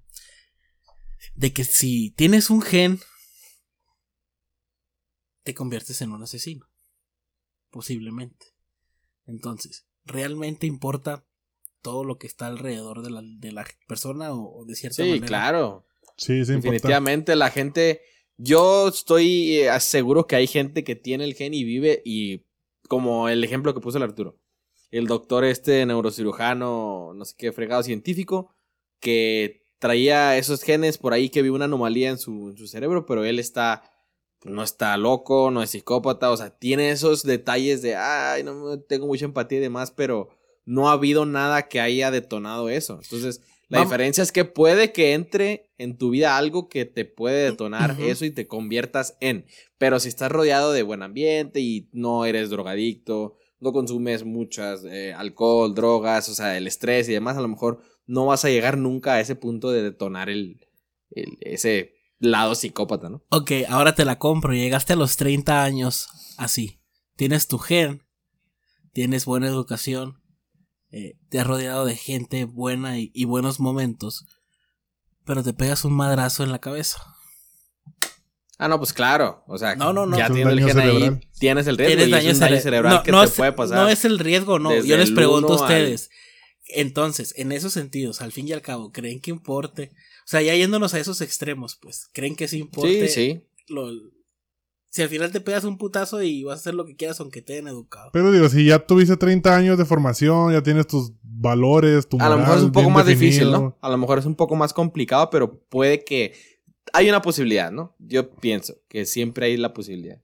[1.34, 3.00] de que si tienes un gen,
[5.42, 6.66] te conviertes en un asesino.
[7.70, 8.46] Posiblemente.
[9.26, 11.24] Entonces, ¿realmente importa
[11.82, 15.10] todo lo que está alrededor de la, de la persona o, o de cierta Sí,
[15.10, 15.26] manera?
[15.26, 15.86] claro.
[16.16, 16.52] Sí, sí.
[16.54, 18.02] Definitivamente la gente.
[18.36, 22.46] Yo estoy eh, seguro que hay gente que tiene el gen y vive y
[22.88, 24.38] como el ejemplo que puso el Arturo.
[24.90, 28.54] El doctor este neurocirujano, no sé qué, fregado científico,
[28.98, 33.06] que traía esos genes por ahí que vio una anomalía en su, en su cerebro,
[33.06, 33.82] pero él está,
[34.44, 38.78] no está loco, no es psicópata, o sea, tiene esos detalles de, ay, no me-
[38.78, 40.30] tengo mucha empatía y demás, pero
[40.64, 43.00] no ha habido nada que haya detonado eso.
[43.02, 47.04] Entonces, la Vamos- diferencia es que puede que entre en tu vida algo que te
[47.04, 49.46] puede detonar eso y te conviertas en.
[49.78, 55.12] Pero si estás rodeado de buen ambiente y no eres drogadicto, no consumes muchas eh,
[55.12, 58.76] alcohol, drogas, o sea, el estrés y demás, a lo mejor no vas a llegar
[58.78, 60.66] nunca a ese punto de detonar el,
[61.10, 63.22] el- ese lado psicópata, ¿no?
[63.30, 64.52] Ok, ahora te la compro.
[64.52, 66.80] Llegaste a los 30 años así.
[67.16, 68.02] Tienes tu gen,
[68.92, 70.19] tienes buena educación,
[70.92, 74.26] eh, te has rodeado de gente buena y, y buenos momentos,
[75.24, 76.98] pero te pegas un madrazo en la cabeza.
[78.58, 79.42] Ah, no, pues claro.
[79.46, 80.18] O sea, No, no, no.
[80.18, 81.28] ya tienes el daño gen ahí, cerebral.
[81.38, 83.78] tienes el riesgo Tienes daño, cerebral no, que no te es, puede pasar.
[83.78, 84.74] no es el riesgo, no.
[84.82, 86.10] Yo les pregunto a al- ustedes.
[86.68, 89.92] Entonces, en esos sentidos, al fin y al cabo, ¿creen que importe?
[90.24, 93.08] O sea, ya yéndonos a esos extremos, pues, ¿creen que sí importe?
[93.08, 93.46] Sí, sí.
[93.68, 93.90] lo-
[94.90, 97.42] si al final te pegas un putazo y vas a hacer lo que quieras aunque
[97.42, 98.10] te hayan educado.
[98.12, 102.28] Pero digo, si ya tuviste 30 años de formación, ya tienes tus valores, tu A
[102.28, 103.50] lo mejor es moral un poco más difícil.
[103.50, 103.78] ¿no?
[103.80, 106.34] A lo mejor es un poco más complicado, pero puede que
[106.92, 107.94] hay una posibilidad, ¿no?
[107.98, 110.18] Yo pienso que siempre hay la posibilidad.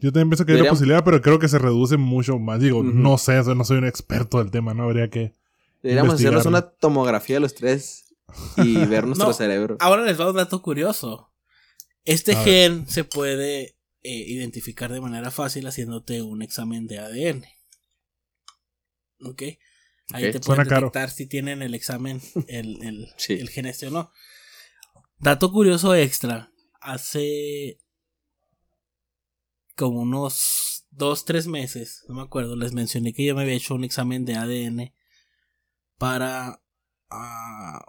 [0.00, 2.60] Yo también pienso que hay la posibilidad, pero creo que se reduce mucho más.
[2.60, 4.84] Digo, no sé, no soy un experto del tema, ¿no?
[4.84, 5.32] Habría que...
[5.82, 8.14] Deberíamos hacernos una tomografía de los tres
[8.56, 9.32] y ver nuestro No.
[9.32, 9.76] cerebro.
[9.80, 11.30] Ahora les va un dato curioso.
[12.04, 12.44] Este A ver.
[12.44, 17.44] gen se puede eh, identificar de manera fácil haciéndote un examen de ADN.
[19.24, 19.42] ¿Ok?
[20.12, 20.86] Ahí te pueden caro.
[20.86, 23.32] detectar si tienen el examen, el, el, Sí.
[23.32, 24.12] el gen este o no.
[25.18, 26.52] Dato curioso extra.
[26.80, 27.78] Hace
[29.74, 33.74] como unos dos, tres meses, no me acuerdo, les mencioné que yo me había hecho
[33.74, 34.94] un examen de ADN
[35.98, 36.62] para...
[37.10, 37.84] ah,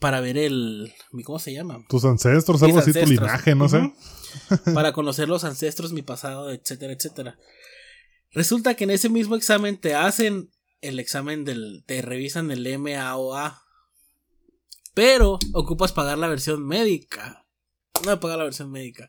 [0.00, 0.92] para ver el...
[1.24, 1.84] ¿Cómo se llama?
[1.88, 3.92] Tus ancestros, Mis algo así, tu linaje, no sé.
[4.74, 7.38] Para conocer los ancestros, mi pasado, etcétera, etcétera.
[8.30, 11.84] Resulta que en ese mismo examen te hacen el examen del.
[11.86, 13.62] te revisan el MAOA.
[14.94, 17.44] Pero ocupas pagar la versión médica.
[18.04, 19.08] No he pagado la versión médica.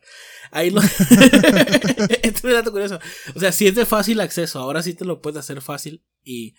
[0.50, 0.80] Ahí lo.
[2.22, 2.98] Este es un dato curioso.
[3.34, 6.54] O sea, si es de fácil acceso, ahora sí te lo puedes hacer fácil y.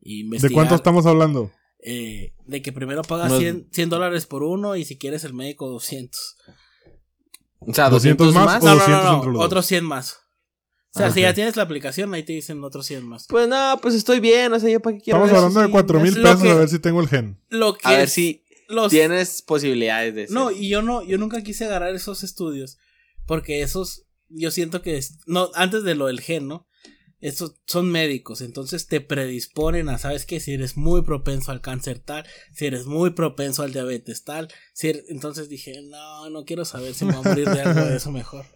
[0.00, 0.50] y investigar.
[0.50, 1.52] ¿De cuánto estamos hablando?
[1.80, 5.34] Eh, de que primero pagas No- 100, 100 dólares por uno y si quieres el
[5.34, 6.36] médico 200.
[7.60, 8.62] O sea, 200 200 más más.
[8.62, 10.16] o- No, no, 200 no, entre no, los otros 100 más.
[10.94, 11.24] O sea, Ah, si ok.
[11.24, 13.26] ya tienes la aplicación, ahí te dicen otros 100 más.
[13.28, 14.52] Pues no, pues estoy bien.
[14.52, 16.54] O sea, yo para qué quiero Estamos hablando de sí, 4 mil pesos que- a
[16.54, 17.40] ver si tengo el gen.
[17.50, 20.58] Lo que A ver si los tienes posibilidades de No, ser.
[20.62, 22.78] y yo no, yo nunca quise agarrar esos estudios.
[23.26, 26.66] Porque esos, yo siento que es- no, antes de lo del gen, ¿no?
[27.20, 30.38] Esos son médicos, entonces te predisponen a, ¿sabes qué?
[30.38, 34.90] Si eres muy propenso al cáncer tal, si eres muy propenso al diabetes tal, si
[34.90, 37.96] eres- entonces dije, no, no quiero saber si me voy a morir de algo de
[37.96, 38.46] eso mejor.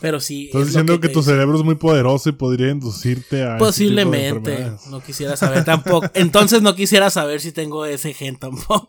[0.00, 0.46] Pero sí.
[0.46, 3.44] Estás es diciendo que, tu cerebro es muy poderoso y podría inducirte a.
[3.44, 4.72] ese tipo de Posiblemente.
[4.90, 6.08] No quisiera saber tampoco.
[6.14, 8.86] Entonces no quisiera saber si tengo ese gen tampoco.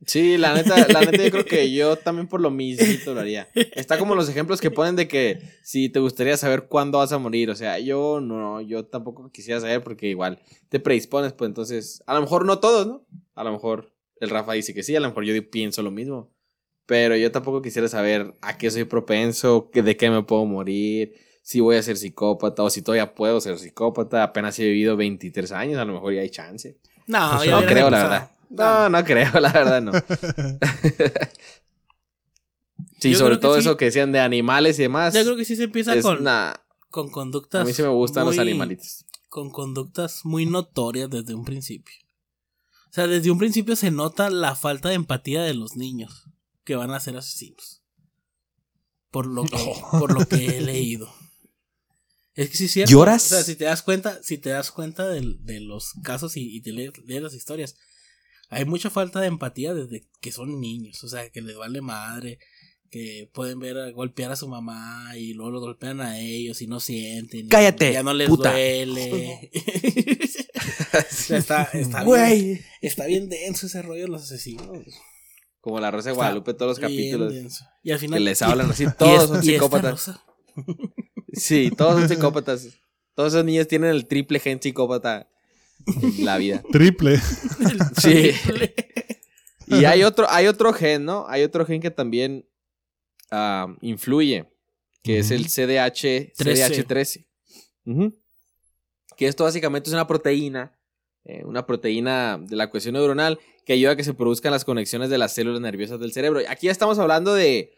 [0.07, 3.49] Sí, la neta, la neta yo creo que yo también por lo mismo lo haría.
[3.53, 7.17] Está como los ejemplos que ponen de que si te gustaría saber cuándo vas a
[7.17, 10.39] morir, o sea, yo no, yo tampoco quisiera saber porque igual
[10.69, 13.05] te predispones, pues entonces, a lo mejor no todos, ¿no?
[13.35, 16.31] A lo mejor el Rafa dice que sí, a lo mejor yo pienso lo mismo,
[16.85, 21.59] pero yo tampoco quisiera saber a qué soy propenso, de qué me puedo morir, si
[21.59, 25.79] voy a ser psicópata o si todavía puedo ser psicópata, apenas he vivido 23 años,
[25.79, 26.77] a lo mejor ya hay chance.
[27.07, 28.31] No, Pues ya No creo, la verdad.
[28.49, 29.91] No, no creo, la verdad, no.
[32.99, 33.59] Sí, Yo sobre todo sí.
[33.61, 35.13] eso que decían de animales y demás.
[35.13, 36.25] Yo creo que sí se empieza es con,
[36.89, 37.61] con conductas.
[37.61, 39.05] a mí sí me gustan los animalitos.
[39.29, 41.93] Con conductas muy notorias desde un principio.
[42.89, 46.25] O sea, desde un principio se nota la falta de empatía de los niños
[46.63, 47.83] que van a ser asesinos.
[49.11, 49.57] Por lo que,
[49.91, 51.07] por lo que he leído.
[52.33, 52.91] Es que sí cierto.
[52.91, 53.25] ¿Lloras?
[53.25, 56.55] O sea, si te das cuenta, si te das cuenta de, de los casos y,
[56.55, 57.75] y te lees, lees las historias,
[58.49, 61.03] hay mucha falta de empatía desde que son niños.
[61.03, 62.39] O sea, que les vale madre,
[62.89, 66.67] que pueden ver a golpear a su mamá y luego lo golpean a ellos y
[66.67, 67.45] no sienten.
[67.45, 68.51] y Cállate, Ya no les puta.
[68.51, 69.51] duele.
[71.29, 74.85] está, está, bien, está bien denso ese rollo de los asesinos.
[75.61, 77.33] Como la Rosa de Está Guadalupe, todos los capítulos.
[77.33, 77.65] denso.
[77.83, 78.19] Y al final.
[78.19, 80.11] Que les hablan así, todos son psicópatas.
[81.33, 82.69] Sí, todos son psicópatas.
[83.15, 85.29] Todos esos niños tienen el triple gen psicópata
[86.19, 86.61] la vida.
[86.71, 87.17] Triple.
[87.17, 88.31] Sí.
[88.43, 88.73] triple.
[89.69, 91.25] Y hay otro, hay otro gen, ¿no?
[91.27, 92.47] Hay otro gen que también
[93.81, 94.45] influye,
[95.03, 96.31] que es el CDH,
[96.87, 97.27] 13.
[97.85, 98.13] Ujú.
[99.17, 100.79] Que esto básicamente es una proteína,
[101.25, 105.09] eh, una proteína de la cohesión neuronal que ayuda a que se produzcan las conexiones
[105.09, 106.39] de las células nerviosas del cerebro.
[106.47, 107.73] Aquí ya estamos hablando de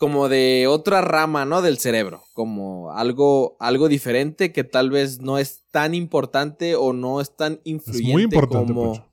[0.00, 1.60] como de otra rama, ¿no?
[1.60, 7.20] Del cerebro, como algo, algo diferente que tal vez no es tan importante o no
[7.20, 8.92] es tan Es influyente muy importante, como...
[8.94, 9.06] Pocho.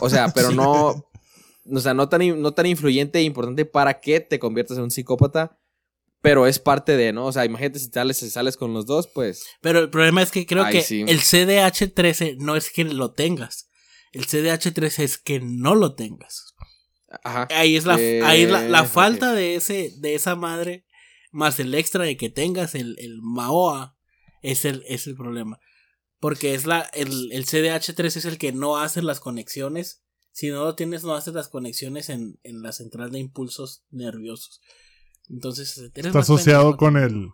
[0.00, 0.56] O sea, pero Sí.
[0.56, 1.04] no.
[1.70, 4.90] O sea, no tan, no tan influyente e importante para que te conviertas en un
[4.90, 5.58] psicópata.
[6.22, 7.26] Pero es parte de, ¿no?
[7.26, 9.44] O sea, imagínate si sales, si sales con los dos, pues.
[9.60, 11.04] Pero el problema es que creo Ay, que sí.
[11.06, 13.68] el CDH13 no es que lo tengas.
[14.12, 16.51] El CDH13 es que no lo tengas.
[17.22, 18.88] Ahí es la, Eh, ahí es la, la ok.
[18.88, 20.86] falta de ese, de esa madre,
[21.30, 23.96] más el extra de que tengas el, el MAOA,
[24.42, 25.58] es el, es el problema.
[26.20, 30.02] Porque es la, el, el CDH3 es el que no hace las conexiones.
[30.30, 34.60] Si no lo tienes, no haces las conexiones en, en la central de impulsos nerviosos.
[35.28, 37.28] Entonces, Está asociado con el.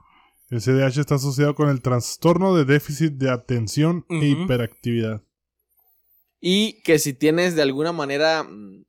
[0.50, 5.22] El CDH está asociado con el trastorno de déficit de atención e hiperactividad.
[6.40, 8.86] Y que si tienes de alguna manera mm,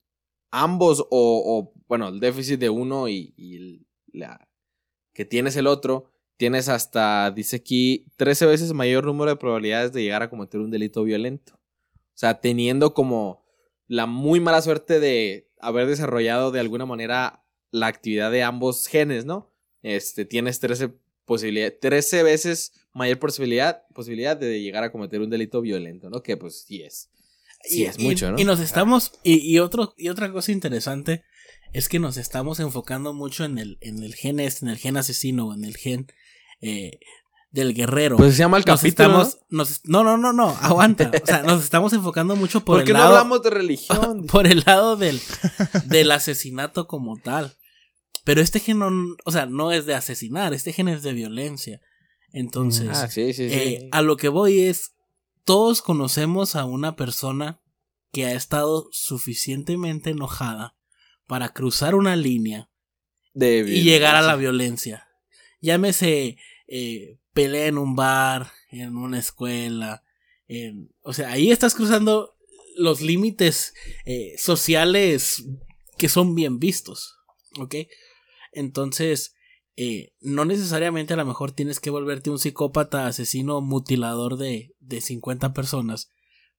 [0.52, 4.48] ambos o, o, bueno, el déficit de uno y, la,
[5.14, 10.04] que tienes el otro, tienes hasta, dice aquí, 13 veces mayor número de probabilidades de
[10.04, 11.54] llegar a cometer un delito violento.
[11.94, 13.46] O sea, teniendo como
[13.88, 19.26] la muy mala suerte de haber desarrollado de alguna manera la actividad de ambos genes,
[19.26, 19.52] ¿no?
[19.82, 20.94] Este, tienes 13
[21.26, 26.24] posibilidad, 13 veces mayor posibilidad, posibilidad de llegar a cometer un delito violento, ¿no?
[26.24, 27.10] Que pues sí es.
[27.64, 28.40] Sí, Y- es y- mucho, ¿no?
[28.40, 29.12] Y nos estamos.
[29.24, 31.24] Y, y otro, y otra cosa interesante
[31.74, 34.98] es que nos estamos enfocando mucho en el, en el gen este, en el gen
[34.98, 36.08] asesino, en el gen
[36.62, 37.00] eh,
[37.52, 38.18] del guerrero.
[38.18, 39.22] Pues se llama el nos capítulo.
[39.24, 41.12] estamos, nos- no, no, no, no, aguanta.
[41.22, 42.66] O sea, nos estamos enfocando mucho ¿no?
[42.66, 43.18] por, ¿Por qué el no lado.
[43.18, 44.26] hablamos de religión?
[44.32, 45.20] Por el lado del,
[45.86, 47.56] del asesinato como tal.
[48.24, 48.90] Pero este gen no,
[49.26, 51.82] o sea, no es de asesinar, este gen es de violencia.
[52.32, 53.56] Entonces, ah, sí, sí, sí.
[53.56, 54.92] eh, a lo que voy es,
[55.50, 57.60] todos conocemos a una persona
[58.12, 60.76] que ha estado suficientemente enojada
[61.26, 62.70] para cruzar una línea
[63.34, 65.08] De y llegar a la violencia.
[65.60, 66.38] Llámese
[66.68, 70.04] eh, pelea en un bar, en una escuela.
[70.48, 72.36] en- o sea, ahí estás cruzando
[72.78, 73.74] los límites
[74.06, 75.46] eh, sociales
[75.98, 77.16] que son bien vistos.
[77.60, 77.74] ¿Ok?
[78.52, 79.34] Entonces,
[79.76, 85.02] eh, no necesariamente a lo mejor tienes que volverte un psicópata, asesino, mutilador de, de
[85.02, 86.10] 50 personas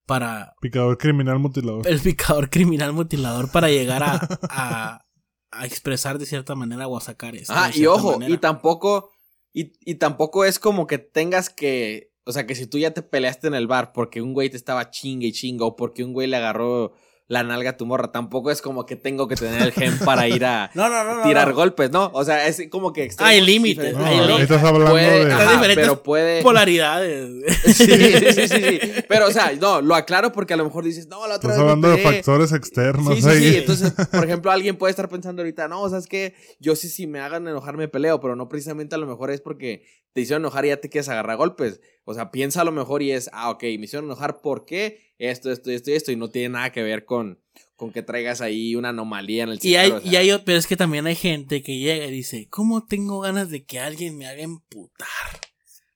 [0.07, 1.87] para Picador criminal mutilador.
[1.87, 4.19] el picador criminal mutilador para llegar a,
[4.51, 5.07] a,
[5.51, 7.53] a expresar de cierta manera o a sacar esto.
[7.55, 8.33] Ah, y ojo, manera.
[8.33, 9.11] y tampoco,
[9.53, 13.03] y, y tampoco es como que tengas que, o sea, que si tú ya te
[13.03, 16.13] peleaste en el bar porque un güey te estaba chingue y chinga o porque un
[16.13, 16.93] güey le agarró
[17.31, 20.27] la nalga a tu morra, tampoco es como que tengo que tener el gen para
[20.27, 21.23] ir a No, no, no, no.
[21.23, 21.55] tirar no.
[21.55, 22.11] golpes, ¿no?
[22.13, 23.95] O sea, es como que extremos Hay límites,
[24.41, 25.33] estás hablando Puede, de.
[25.33, 26.43] ajá, diferentes pero puede...
[26.43, 27.31] Polaridades.
[27.71, 28.81] Sí, sí, sí, sí, sí.
[29.09, 31.51] Pero, o sea, no, lo aclaro porque a lo mejor dices, no, la otra Estás
[31.51, 33.39] vez me hablando de factores externos Sí, sí, ahí.
[33.53, 33.57] sí.
[33.59, 36.89] Entonces, por ejemplo, alguien puede estar pensando ahorita, no, o sea, es que yo sí,
[36.89, 40.21] si me hagan enojar, me peleo, pero no precisamente a lo mejor es porque te
[40.21, 41.81] hicieron enojar y ya te quieres agarrar a golpes.
[42.05, 45.13] O sea, piensa a lo mejor y es, ah, ok, me hicieron enojar, ¿por qué?
[45.19, 47.39] Esto, esto, esto y esto, y no tiene nada que ver con,
[47.77, 50.23] con que traigas ahí una anomalía en el Y hay, cerebro, o sea.
[50.23, 53.51] y hay, pero es que también hay gente que llega y dice, ¿cómo tengo ganas
[53.51, 55.09] de que alguien me haga emputar?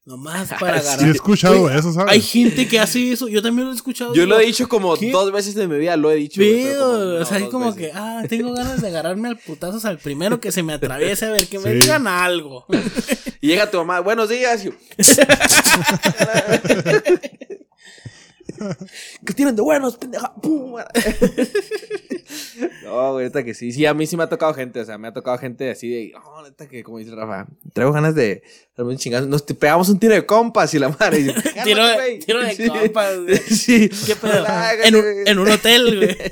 [0.06, 1.00] Nomás para agarrar.
[1.00, 2.12] Sí, he escuchado eso, ¿sabes?
[2.12, 4.14] Hay gente que hace eso, yo también lo he escuchado.
[4.14, 5.10] Yo lo he dicho como ¿qué?
[5.10, 6.40] dos veces en mi vida, lo he dicho.
[6.40, 7.80] pero Pero, como, no, o sea, dos como veces.
[7.80, 11.30] que, ah, tengo ganas de agarrarme al putazos al primero que se me atraviese a
[11.30, 12.66] ver que me digan algo.
[13.40, 14.64] Y llega tu mamá, buenos días.
[19.24, 20.34] ¿Qué tienen de buenos, pendeja?
[20.42, 20.74] ¡Pum!
[22.84, 23.72] No, güey, neta que sí.
[23.72, 24.80] Sí, a mí sí me ha tocado gente.
[24.80, 26.12] O sea, me ha tocado gente así de.
[26.12, 28.42] No, neta que, como dice Rafa, traigo ganas de.
[28.76, 29.26] un chingazo.
[29.26, 31.18] Nos te pegamos un tiro de compas y la madre.
[31.20, 32.18] Y, dice, tiro, "Cálmate, de- güey".
[32.20, 32.68] tiro de Sí.
[32.68, 33.36] compas, güey.
[33.48, 33.88] Sí.
[34.06, 34.44] ¿Qué pedo?
[34.84, 35.16] En un, güey.
[35.26, 36.16] en un hotel, güey.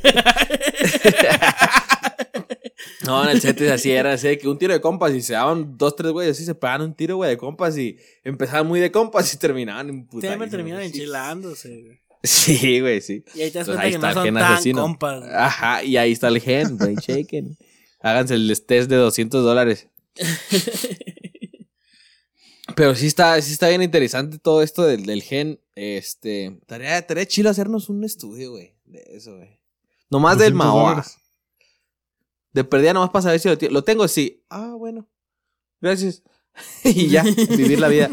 [3.06, 5.76] No, en el set así era, así que un tiro de compas y se daban
[5.76, 8.92] dos, tres güeyes así, se pegaban un tiro, güey, de compas y empezaban muy de
[8.92, 10.28] compas y terminaban en puta.
[10.28, 12.00] Siempre terminan enchilándose, güey.
[12.24, 13.24] Sí, güey, sí.
[13.34, 14.82] Y ahí te das cuenta que está no el son gen tan asesino.
[14.82, 15.24] compas.
[15.32, 17.56] Ajá, y ahí está el gen, brain shaken.
[18.00, 19.88] Háganse el test de 200 dólares.
[22.76, 25.60] Pero sí está, sí está bien interesante todo esto del, del gen.
[25.74, 29.60] Este, estaría, estaría chido hacernos un estudio, güey, de eso, güey.
[30.10, 30.90] Nomás del 200 Maoa.
[30.90, 31.18] dólares.
[32.52, 34.44] De perdida nomás para saber si lo, lo tengo, sí.
[34.48, 35.08] Ah, bueno.
[35.80, 36.22] Gracias.
[36.84, 38.10] y ya, vivir la vida.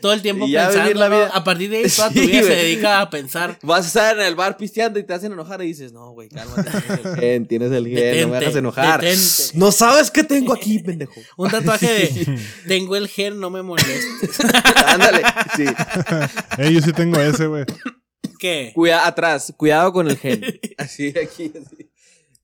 [0.00, 0.82] Todo el tiempo Y ya pensando.
[0.84, 1.16] vivir la ¿no?
[1.16, 1.30] vida.
[1.32, 3.58] A partir de ahí, toda tu Sí, vida se dedica a pensar.
[3.62, 6.28] Vas a estar en el bar pisteando y te hacen enojar y dices, no, güey,
[6.28, 9.00] cálmate, tienes el gen, tienes el gen, no me hagas enojar.
[9.00, 9.24] detente.
[9.54, 11.14] No sabes qué tengo aquí, pendejo.
[11.36, 14.40] Un tatuaje de tengo el gen, no me molestes.
[14.86, 15.22] Ándale,
[15.56, 15.64] sí.
[16.72, 17.64] Yo sí tengo ese, güey.
[18.38, 18.72] ¿Qué?
[18.74, 20.42] Cuida atrás, cuidado con el gen.
[20.76, 21.88] Así, aquí, así.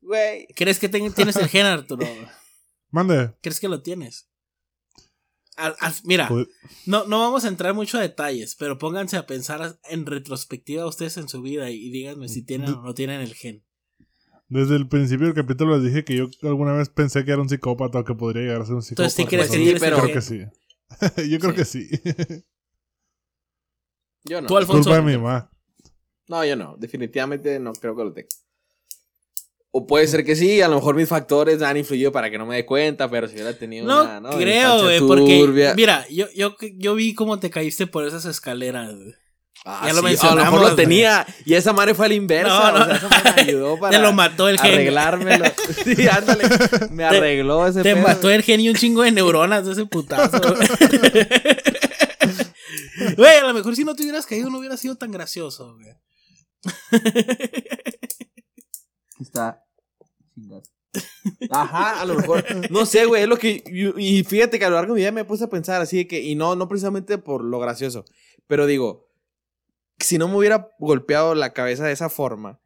[0.00, 0.46] Güey.
[0.54, 2.06] ¿Crees que tienes el gen, Arturo?
[2.92, 3.34] Mande.
[3.42, 4.28] ¿Crees que lo tienes?
[5.56, 6.46] Al- al- mira, Pues,
[6.86, 11.16] no, no vamos a entrar mucho a detalles, pero pónganse a pensar en retrospectiva ustedes
[11.16, 13.64] en su vida y, y díganme si tienen o no tienen el gen.
[14.48, 17.48] desde el principio del capítulo les dije que yo alguna vez pensé que era un
[17.48, 19.02] psicópata o que podría llegar a ser un psicópata.
[19.02, 20.40] Entonces, ¿sí crees que sí, pero- Creo que sí.
[21.30, 21.56] yo creo Sí.
[21.56, 22.44] que sí.
[24.24, 24.48] Yo no.
[24.48, 24.84] Tú, Alfonso.
[24.90, 25.50] Culpa de mi mamá.
[26.28, 26.76] No, yo no.
[26.78, 28.28] Definitivamente no creo que lo tenga.
[29.74, 32.44] O puede ser que sí, a lo mejor mis factores han influido para que no
[32.44, 34.30] me dé cuenta, pero si hubiera tenido No, una, ¿no?
[34.36, 38.94] creo, güey, porque mira, yo, yo, yo vi cómo te caíste por esas escaleras.
[38.94, 39.14] güey.
[39.64, 42.14] Ah, ya lo sí, A lo mejor lo tenía y esa madre fue a la
[42.14, 42.72] inversa.
[42.72, 42.84] No, no.
[42.84, 44.72] O sea, esa madre me ayudó para Te lo mató el gen.
[44.74, 45.44] arreglármelo.
[45.84, 46.44] sí, ándale.
[46.90, 48.06] Me arregló ese Te pedo.
[48.06, 50.38] mató el gen y un chingo de neuronas de ese putazo.
[50.40, 50.68] güey.
[53.16, 55.94] Güey, a lo mejor si no te hubieras caído no hubiera sido tan gracioso, güey.
[59.22, 59.64] Está.
[61.50, 62.44] Ajá, a lo mejor.
[62.70, 63.62] No sé, güey, es lo que.
[63.96, 66.06] Y fíjate que a lo largo de mi vida me puse a pensar así de
[66.06, 66.20] que.
[66.20, 68.04] Y no, no precisamente por lo gracioso.
[68.46, 69.08] Pero digo,
[69.98, 72.60] si no me hubiera golpeado la cabeza de esa forma,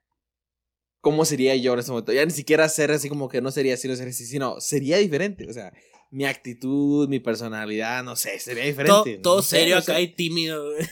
[1.01, 2.13] ¿cómo sería yo en ese momento?
[2.13, 4.99] Ya ni siquiera ser así como que no sería así, no sería así, sino sería
[4.99, 5.49] diferente.
[5.49, 5.73] O sea,
[6.17, 9.19] mi actitud, mi personalidad, no sé, sería diferente.
[9.23, 9.93] todo No serio no sé.
[9.93, 10.87] acá y tímido, güey.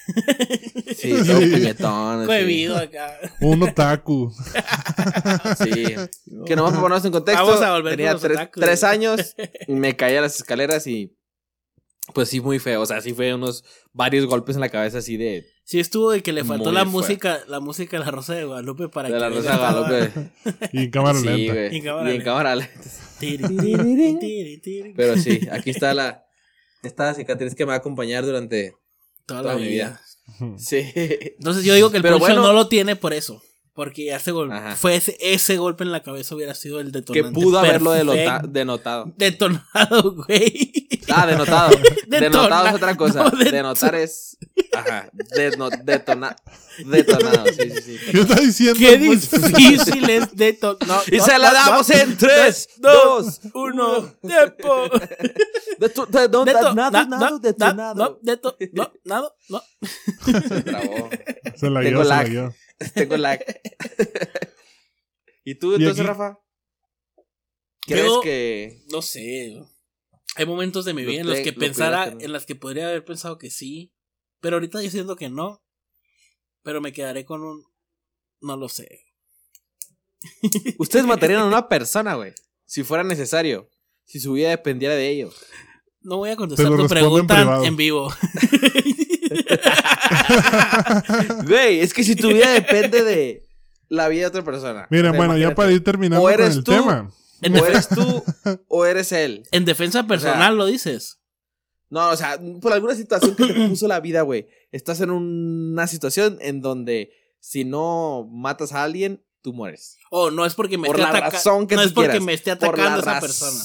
[0.95, 2.27] Sí, todo puñetón.
[2.27, 3.19] Cohibido acá.
[3.41, 4.31] Un otaku.
[5.65, 5.95] Sí.
[6.47, 7.47] Que nomás para ponernos en contexto.
[7.47, 8.63] Vamos a volver con tenía los tres, otakus.
[8.63, 9.35] tres años.
[9.67, 11.17] y me caí a las escaleras y.
[12.13, 12.83] Pues sí, muy feo.
[12.83, 15.47] O sea, sí fue unos varios golpes en la cabeza así de.
[15.65, 17.13] Sí estuvo de que le faltó la fuerte.
[17.15, 20.31] música, la música de la Rosa de Guadalupe para de que la Rosa estaba- Galope.
[20.75, 21.75] Y en cámara Sí, lenta.
[21.75, 22.57] Y en cámara en lenta.
[22.57, 22.71] lenta.
[24.97, 26.25] Pero sí, aquí está la.
[26.83, 28.75] Esta cicatriz que me va a acompañar durante
[29.25, 30.01] toda, toda la mi vida.
[30.39, 30.59] vida.
[30.59, 30.85] Sí.
[30.95, 32.43] Entonces yo digo que el Pero bueno.
[32.43, 33.43] no lo tiene por eso.
[33.75, 34.77] Porque ese gol Ajá.
[34.77, 37.33] fue ese, ese golpe en la cabeza hubiera sido el Que detonante.
[37.41, 39.13] pudo haberlo denotado.
[39.17, 40.89] Detonado, güey.
[41.13, 41.71] Ah, denotado.
[42.07, 43.25] Detona- denotado es otra cosa.
[43.25, 44.37] no, det- Denotar es.
[44.73, 45.11] Ajá.
[45.37, 46.37] Deno- detona-
[46.87, 47.47] detonado.
[47.47, 47.99] Sí, sí, sí.
[48.13, 48.79] ¿Qué está diciendo?
[48.79, 51.03] Qué difícil es detonar.
[51.11, 54.85] Y se la damos en 3, 2, 1, tiempo.
[55.81, 57.95] Deto- de- no, Deto- nada, na- nada, na- detonado.
[57.95, 58.19] No,
[58.73, 59.63] no, nada, no.
[60.49, 61.11] Se trabó.
[61.57, 62.55] Se la Tengo guió, se la lag.
[62.95, 63.41] Tengo lag.
[65.45, 66.07] ¿Y tú ¿Y entonces?
[66.07, 66.39] Rafa?
[67.83, 68.83] ¿Crees Yo- que.?
[68.91, 69.63] No sé.
[70.37, 72.89] Hay momentos de mi Lo vida en los que lo pensara, en las que podría
[72.89, 73.93] haber pensado que sí.
[74.41, 75.63] Pero ahorita yo siento que no.
[76.63, 77.65] Pero me quedaré con un.
[78.41, 79.05] No lo sé.
[80.79, 82.33] Ustedes matarían a una persona, güey.
[82.65, 83.71] Si fuera necesario.
[84.05, 85.31] Si su vida dependiera de ello.
[86.01, 87.65] No voy a contestar tu en pregunta privado.
[87.65, 88.13] en, vivo.
[91.47, 93.47] Güey, es que si tu vida depende de
[93.89, 94.87] la vida de otra persona.
[94.91, 96.73] Sea, bueno, ya para ir terminando O con eres el tú.
[96.73, 97.11] tema.
[97.43, 98.25] En, O eres tú
[98.69, 99.43] o eres él.
[99.53, 101.19] en defensa personal lo dices.
[101.91, 104.49] No, o sea, por alguna situación que te puso la vida, güey.
[104.73, 107.11] Estás en una situación en donde
[107.41, 109.99] si no matas a alguien, tú mueres.
[110.11, 112.25] O no es porque me Por esté la ataca- razón que No es porque quieras.
[112.25, 113.63] me esté atacando esa persona.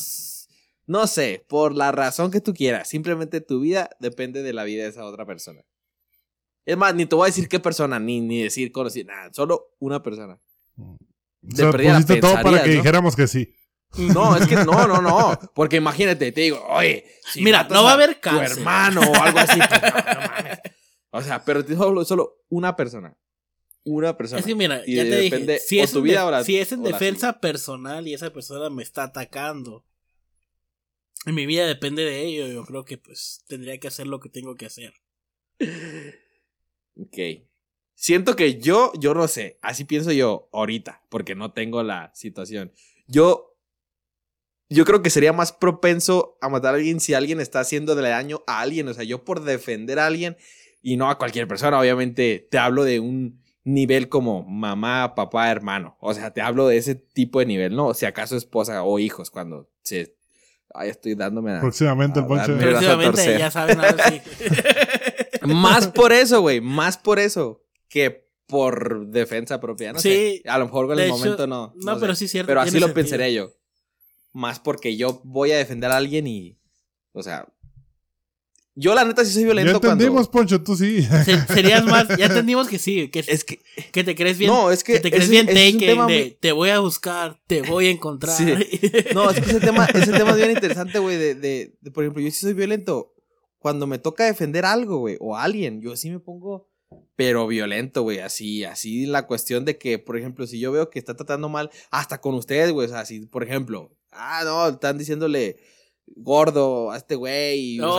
[0.90, 2.90] No sé, por la razón que tú quieras.
[2.90, 5.62] Simplemente tu vida depende de la vida de esa otra persona.
[6.66, 9.32] Es más, ni te voy a decir qué persona, ni, ni decir conocer, nada.
[9.32, 10.40] Solo una persona.
[10.78, 10.98] O
[11.42, 12.76] De sea, perdida la pusiste todo para que ¿no?
[12.76, 13.54] dijéramos que sí.
[13.98, 15.40] No, es que no, no, no.
[15.54, 18.58] Porque imagínate, te digo, oye, si Mira, no va a haber tu cárcel.
[18.58, 19.60] hermano o algo así.
[19.60, 20.60] pues, no, no mames.
[21.12, 23.16] O sea, pero te solo, solo una persona.
[23.84, 24.40] una persona.
[24.40, 26.32] Es que mira, Y ya te depende dije, si es, tu en vida de- o
[26.32, 29.86] la- si es en o la defensa personal y esa persona me está atacando,
[31.26, 34.30] y mi vida depende de ello, yo creo que pues tendría que hacer lo que
[34.30, 34.94] tengo que hacer.
[37.02, 37.18] Ok.
[37.96, 42.72] Siento que yo, yo no sé, así pienso yo ahorita, porque no tengo la situación.
[43.08, 43.58] Yo,
[44.70, 48.42] yo creo que sería más propenso a matar a alguien si alguien está haciéndole daño
[48.48, 48.88] a alguien.
[48.88, 50.38] O sea, yo por defender a alguien
[50.82, 55.98] y no a cualquier persona, obviamente te hablo de un nivel como mamá, papá, hermano.
[56.00, 57.94] O sea, te hablo de ese tipo de nivel, ¿no?
[57.94, 60.18] Si acaso esposa o hijos, cuando se...
[60.74, 62.52] Ay, estoy dándome a- Próximamente el a ponche.
[62.52, 64.22] darme- Me vas a Próximamente ya saben ahora sí.
[65.48, 66.62] Más por eso, güey.
[66.62, 69.94] Más por eso que por defensa propia.
[69.94, 70.42] No Sí.
[70.44, 70.50] sé.
[70.50, 71.74] A lo mejor en el hecho, momento no.
[71.76, 72.02] No, sé.
[72.02, 72.48] pero sí es cierto.
[72.48, 72.94] Pero así lo sentido.
[72.96, 73.52] pensaré yo.
[74.34, 76.60] Más porque yo voy a defender a alguien y.
[77.14, 77.48] O sea.
[78.80, 80.32] Yo, la neta, sí soy Ya violento entendimos, cuando.
[80.32, 81.02] Poncho, tú sí.
[81.04, 83.60] Se- serías más, ya entendimos que sí, que, Es que.
[83.92, 84.52] que te crees bien.
[84.52, 84.94] No, es que.
[84.94, 87.88] que te crees ese- bien Taken tema de muy- te voy a buscar, te voy
[87.88, 88.36] a encontrar.
[88.38, 88.46] Sí.
[89.14, 91.18] No, es que ese tema, ese tema es bien interesante, güey.
[91.18, 93.14] De, de, de, por ejemplo, yo sí soy violento.
[93.60, 96.70] Cuando me toca defender algo, güey, o a alguien, yo sí me pongo,
[97.18, 98.20] pero violento, güey.
[98.20, 101.70] Así, así la cuestión de que, por ejemplo, si yo veo que está tratando mal,
[101.92, 105.58] hasta con ustedes, güey, o sea, si, por ejemplo, ah, no, están diciéndole
[106.16, 107.94] gordo a este güey, y, o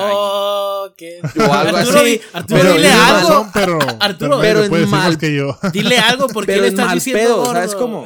[0.89, 3.29] sea, qué- O algo Arturo, así, Arturo, pero dile algo.
[3.29, 4.87] razón, pero, Arturo, pero mal.
[4.87, 5.59] más que yo.
[5.73, 7.53] Dile algo porque pero le es estás mal diciendo pedo, gordo?
[7.53, 8.05] ¿sabes cómo?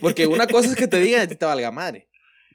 [0.00, 2.08] Porque una cosa es que te digan y a ti te valga madre.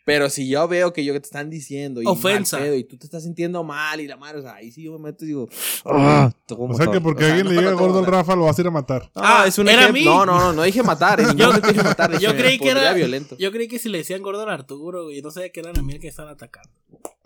[0.06, 2.60] Pero si yo veo que yo que te están diciendo y, Ofensa.
[2.60, 4.92] pedo, y tú te estás sintiendo mal y la madre, o sea, ahí sí yo
[4.94, 5.50] me meto y digo,
[5.84, 8.36] ah, O sea que porque O sea, alguien no le diga cuando gordo al Rafa
[8.36, 9.10] lo vas a ir a matar.
[9.16, 10.00] Ah, Ah, es un ¿era ejemplo.
[10.00, 10.06] mí?
[10.06, 11.20] No, no, no, no dije matar.
[11.22, 12.20] en ningún momento dije matar.
[12.20, 13.36] yo creí que era- violento.
[13.40, 15.82] Yo creí que si le decían gordo al Arturo, güey, no sabía que eran a
[15.82, 16.70] mí el que estaban atacando.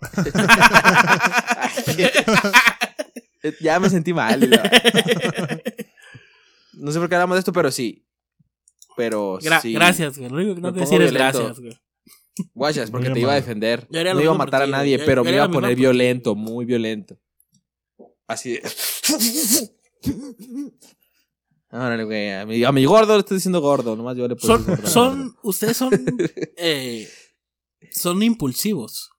[3.60, 4.42] ya me sentí mal.
[4.42, 4.48] y
[6.72, 8.04] No sé por qué hablamos de esto, pero sí.
[8.96, 9.72] Pero Gra- sí.
[9.72, 10.30] Gracias, güey.
[10.30, 11.78] Lo único que no te decir es gracias, güey.
[12.54, 13.86] Guachas, porque te iba a defender.
[13.90, 15.74] Yo haría No iba a matar a nadie, yo- pero yo me iba a poner
[15.76, 17.18] violento, muy violento.
[18.26, 18.62] Así de.
[21.72, 22.30] Órale, güey.
[22.30, 23.94] A mi, a mi gordo le estoy diciendo gordo.
[23.96, 25.90] Nomás yo le puedo Son, decir son, ustedes son,
[26.56, 27.08] eh,
[27.92, 29.10] son impulsivos.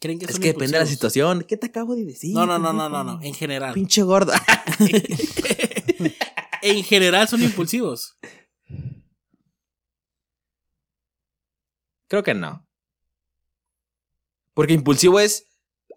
[0.00, 1.44] ¿Creen que Es son que depende de la situación.
[1.46, 2.32] ¿Qué te acabo de decir?
[2.34, 3.74] No, no, no, no, no, no, en general.
[3.74, 4.32] Pinche gordo.
[6.62, 8.16] en general son impulsivos.
[12.08, 12.66] Creo que no.
[14.54, 15.44] Porque impulsivo es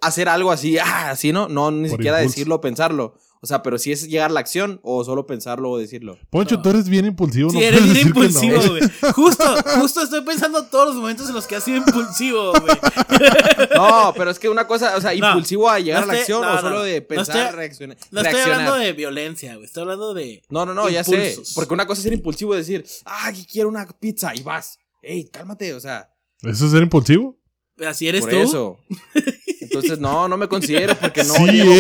[0.02, 1.48] hacer algo así, ah, así, ¿no?
[1.48, 2.32] No, ni Por siquiera impulso.
[2.36, 3.16] decirlo o pensarlo.
[3.44, 6.16] O sea, pero si es llegar a la acción o solo pensarlo o decirlo.
[6.30, 6.62] Poncho, No.
[6.62, 7.50] tú eres bien impulsivo.
[7.50, 8.02] Sí, no eres bien no.
[8.10, 8.82] impulsivo, güey.
[9.16, 9.44] Justo,
[9.80, 12.78] justo estoy pensando todos los momentos en los que has sido impulsivo, güey.
[13.76, 16.20] No, pero es que una cosa, o sea, No, impulsivo a llegar no a la
[16.20, 16.84] acción no, o solo no.
[16.84, 17.98] de No pensar, estoy- reaccionar.
[18.12, 19.66] No estoy hablando de violencia, güey.
[19.66, 20.44] Estoy hablando de.
[20.50, 21.36] No, no, no, ya sé.
[21.56, 24.78] Porque una cosa es ser impulsivo y decir, ah, quiero una pizza y vas.
[25.02, 27.40] Ey, cálmate, o sea, ¿Eso es ser impulsivo?
[27.86, 28.38] Así eres por tú.
[28.38, 28.78] eso.
[29.62, 31.74] Entonces, no, no me considero porque no Sí llego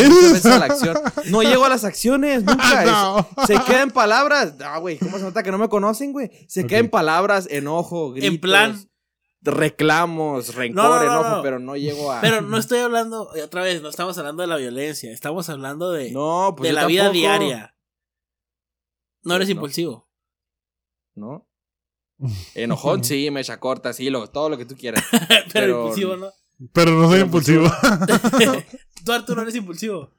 [0.46, 0.98] a la acción.
[1.26, 2.86] No llego a las acciones, nunca.
[2.86, 3.20] No.
[3.38, 4.54] Es- se queda en palabras.
[4.64, 6.32] Ah, güey, ¿cómo se nota que no me conocen, güey?
[6.48, 6.68] Se Ok.
[6.68, 8.38] queda en palabras, enojo, gritos.
[8.40, 8.88] plan-
[9.44, 11.42] Reclamos, rencor, No, no, no, enojo, no.
[11.42, 12.22] pero no llego a.
[12.22, 15.12] Pero no estoy hablando, otra vez, no estamos hablando de la violencia.
[15.12, 17.76] Estamos hablando de, No, pues de la vida diaria.
[19.24, 19.54] No eres No.
[19.56, 20.08] impulsivo.
[21.16, 21.48] ¿No?
[22.56, 25.04] Enojón, sí, mecha corta, sí, lo, todo lo que tú quieras.
[25.12, 26.32] Pero, Pero- impulsivo, ¿no?
[26.74, 27.64] Pero no soy Pero impulsivo.
[29.04, 30.12] Tú, Arturo, eres impulsivo.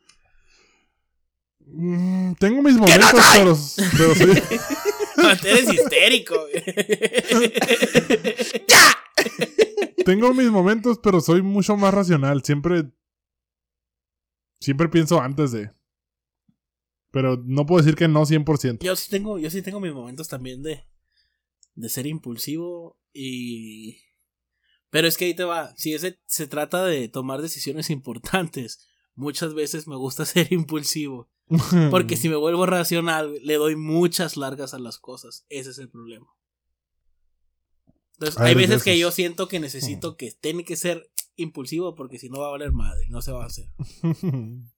[1.67, 3.57] Mm, Tengo mis momentos, pero,
[3.97, 4.43] pero soy...
[5.17, 7.53] No, tú eres histérico, güey.
[10.05, 12.43] Tengo mis momentos, pero soy mucho más racional.
[12.43, 12.91] Siempre.
[14.61, 15.71] Siempre pienso antes de.
[17.11, 18.79] Pero no puedo decir que no 100%.
[18.83, 20.85] Yo sí tengo, yo sí tengo mis momentos también de,
[21.75, 23.99] de ser impulsivo y...
[24.91, 29.55] Pero es que ahí te va, si ese, se trata de tomar decisiones importantes, muchas
[29.55, 31.31] veces me gusta ser impulsivo.
[31.91, 35.45] Porque si me vuelvo racional, le doy muchas largas a las cosas.
[35.51, 36.27] Ese es el problema.
[38.15, 42.29] Entonces, hay veces que yo siento que necesito que tiene que ser impulsivo porque si
[42.29, 43.69] no va a valer madre, no se va a hacer.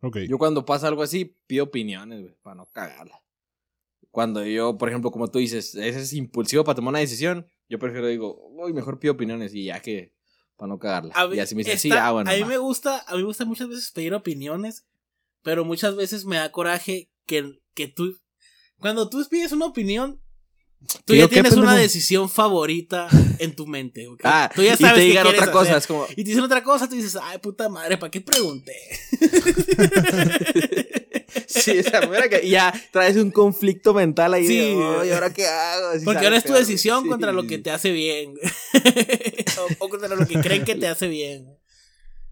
[0.00, 0.18] ok.
[0.28, 3.21] Yo cuando pasa algo así, pido opiniones, güey, para no cagarla.
[4.12, 7.78] Cuando yo, por ejemplo, como tú dices, ese es impulsivo para tomar una decisión, yo
[7.78, 10.14] prefiero digo, uy, mejor pido opiniones y ya que,
[10.58, 11.14] para no cagarla.
[11.16, 12.30] A y así me dicen, sí, ah, bueno.
[12.30, 12.48] a mí va".
[12.48, 14.86] me gusta, a mí me gusta muchas veces pedir opiniones,
[15.42, 18.14] pero muchas veces me da coraje que, que tú,
[18.78, 20.20] cuando tú pides una opinión,
[21.06, 23.08] tú ¿Qué ya tienes una decisión favorita
[23.38, 24.06] en tu mente.
[24.24, 25.76] Ah, tú ya y sabes te qué digan otra cosa, hacer.
[25.78, 28.76] es como, Y te dicen otra cosa, tú dices, ay, puta madre, ¿para qué pregunté?
[31.52, 34.46] sí, es, sea, mira que ya traes un conflicto mental ahí.
[34.46, 34.56] Sí.
[34.58, 35.88] de, "Oh, ¿y ahora qué hago?
[35.88, 37.08] Así Porque ahora es tu peor, decisión sí.
[37.08, 38.34] contra lo que te hace bien.
[39.78, 41.56] o, o contra lo que creen que te hace bien.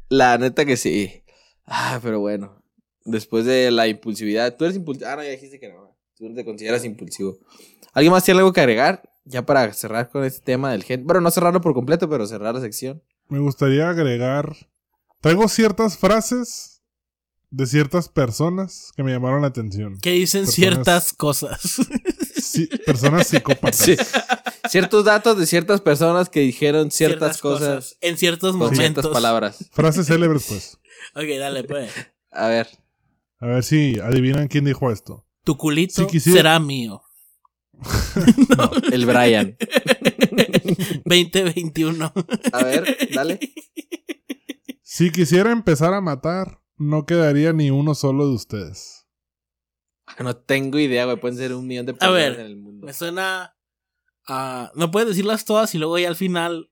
[0.08, 1.22] La neta que sí.
[1.66, 2.62] Ah, pero bueno.
[3.04, 4.56] Después de la impulsividad.
[4.56, 5.08] Tú eres impulsivo.
[5.10, 5.96] Ah, no, ya dijiste que no.
[6.16, 7.38] Tú no te consideras impulsivo.
[7.92, 9.02] ¿Alguien más tiene algo que agregar?
[9.24, 11.04] Ya para cerrar con este tema del gen.
[11.06, 13.02] Bueno, no cerrarlo por completo, pero cerrar la sección.
[13.28, 14.54] Me gustaría agregar.
[15.20, 16.69] Traigo ciertas frases
[17.50, 19.98] de ciertas personas que me llamaron la atención.
[20.00, 21.60] Que dicen Personas- ciertas cosas.
[22.40, 23.76] Sí, personas psicópatas.
[23.76, 23.96] Sí.
[24.68, 28.78] Ciertos datos de ciertas personas que dijeron ciertas, cosas, En ciertos con momentos.
[28.78, 29.68] ciertas palabras.
[29.72, 30.78] Frases célebres, pues.
[31.14, 31.90] Ok, dale, pues.
[32.30, 32.68] A ver.
[33.40, 35.26] A ver si adivinan quién dijo esto.
[35.44, 37.02] Tu culito Si quisiera- será mío.
[38.92, 39.56] El Brian.
[41.04, 42.12] 2021.
[42.52, 43.40] A ver, dale.
[44.82, 49.06] Si quisiera empezar a matar, no quedaría ni uno solo de ustedes.
[50.18, 51.20] No tengo idea, güey.
[51.20, 52.84] Pueden ser un millón de A personas ver, en el mundo.
[52.84, 53.54] Me suena
[54.26, 54.72] a...
[54.74, 56.68] No puedes decirlas todas y luego ya al final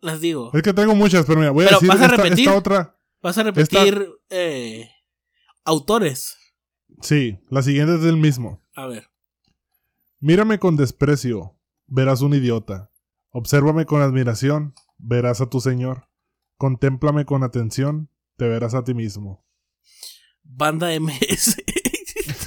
[0.00, 0.50] las digo.
[0.54, 2.46] Es que tengo muchas, pero mira, voy a Pero, decir ¿vas a esta, repetir?
[2.46, 2.98] esta otra.
[3.20, 4.88] Vas a repetir eh,
[5.64, 6.36] autores.
[7.02, 8.62] Sí, la siguiente es del mismo.
[8.74, 9.10] A ver.
[10.18, 12.90] Mírame con desprecio, verás un idiota.
[13.30, 16.08] Obsérvame con admiración, verás a tu Señor.
[16.56, 19.44] Contémplame con atención, te verás a ti mismo.
[20.42, 21.56] Banda MS.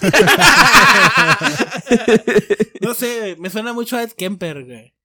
[2.82, 4.96] no sé, me suena mucho a Ed Kemper, güey.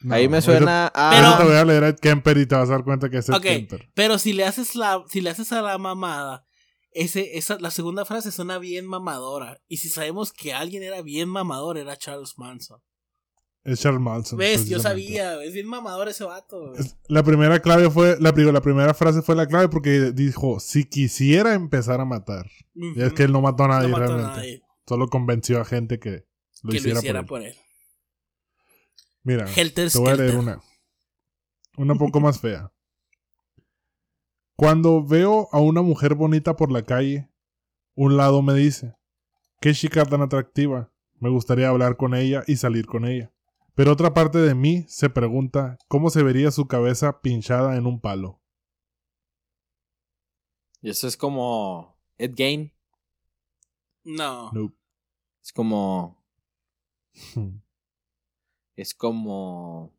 [0.00, 1.10] No, Ahí me suena a.
[1.10, 3.18] Pero- te voy a leer a Ed Kemper y te vas a dar cuenta que
[3.18, 3.90] es Ed Kemper.
[3.94, 6.46] pero si le haces la, si le haces a la mamada,
[6.92, 9.60] ese, esa, la segunda frase suena bien mamadora.
[9.66, 12.80] Y si sabemos que alguien era bien mamador, era Charles Manson.
[13.68, 14.38] Es Charles Manson.
[14.38, 14.66] ¿Ves?
[14.66, 16.72] Yo sabía, es bien mamador ese vato.
[17.08, 21.52] La primera clave fue, la, la primera frase fue la clave porque dijo, si quisiera
[21.54, 22.46] empezar a matar.
[22.74, 24.22] Y es que él no mató a No nadie a realmente.
[24.36, 26.24] nadie Solo convenció a gente que
[26.62, 27.52] lo que hiciera, lo hiciera por él.
[27.52, 27.64] por él.
[29.22, 30.62] Mira, Helter te voy a leer una.
[31.76, 32.72] Una poco más fea.
[34.56, 37.28] Cuando veo a una mujer bonita por la calle,
[37.94, 38.94] un lado me dice,
[39.60, 40.90] qué chica tan atractiva,
[41.20, 43.30] me gustaría hablar con ella y salir con ella.
[43.78, 48.00] Pero otra parte de mí se pregunta cómo se vería su cabeza pinchada en un
[48.00, 48.42] palo.
[50.82, 51.96] Y eso es como.
[52.18, 52.72] Ed Gain.
[54.02, 54.50] No.
[54.50, 54.76] Nope.
[55.40, 56.20] Es como.
[58.74, 59.96] Es como.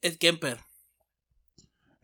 [0.00, 0.58] Ed Kemper.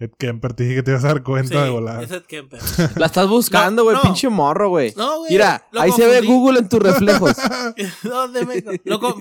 [0.01, 2.05] Ed Kemper, te dije que te ibas a dar cuenta Sí, de volar.
[2.05, 2.61] es Ed Kemper.
[2.97, 3.97] La estás buscando, güey.
[3.97, 4.03] no.
[4.03, 4.95] Pinche morro, güey.
[4.97, 5.33] No, güey.
[5.33, 6.21] Mira, ahí se ve.
[6.25, 7.33] Google en tus reflejos.
[8.05, 8.63] ¿Dónde me-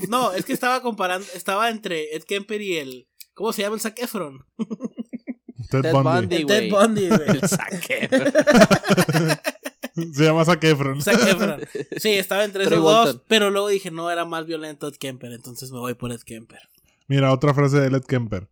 [0.07, 3.81] no, es que estaba comparando, estaba entre Ed Kemper y el, ¿cómo se llama el
[3.81, 4.45] Zac Efron?
[5.71, 6.11] Ted, Ted Bundy.
[6.11, 6.35] Bundy.
[6.35, 6.45] El.
[6.45, 7.27] Ted Bundy, güey.
[7.29, 8.09] El saque.
[10.13, 11.01] Se llama Zac Efron.
[11.01, 11.59] Zac Efron.
[11.97, 15.71] Sí, estaba entre esos dos, pero luego dije, no, era más violento Ed Kemper, entonces
[15.71, 16.59] me voy por Ed Kemper.
[17.07, 18.47] Mira, otra frase de Ed Kemper.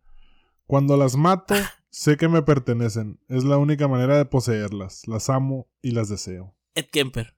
[0.66, 1.54] Cuando las mato.
[1.96, 3.18] Sé que me pertenecen.
[3.28, 5.08] Es la única manera de poseerlas.
[5.08, 6.54] Las amo y las deseo.
[6.74, 7.34] Ed Kemper.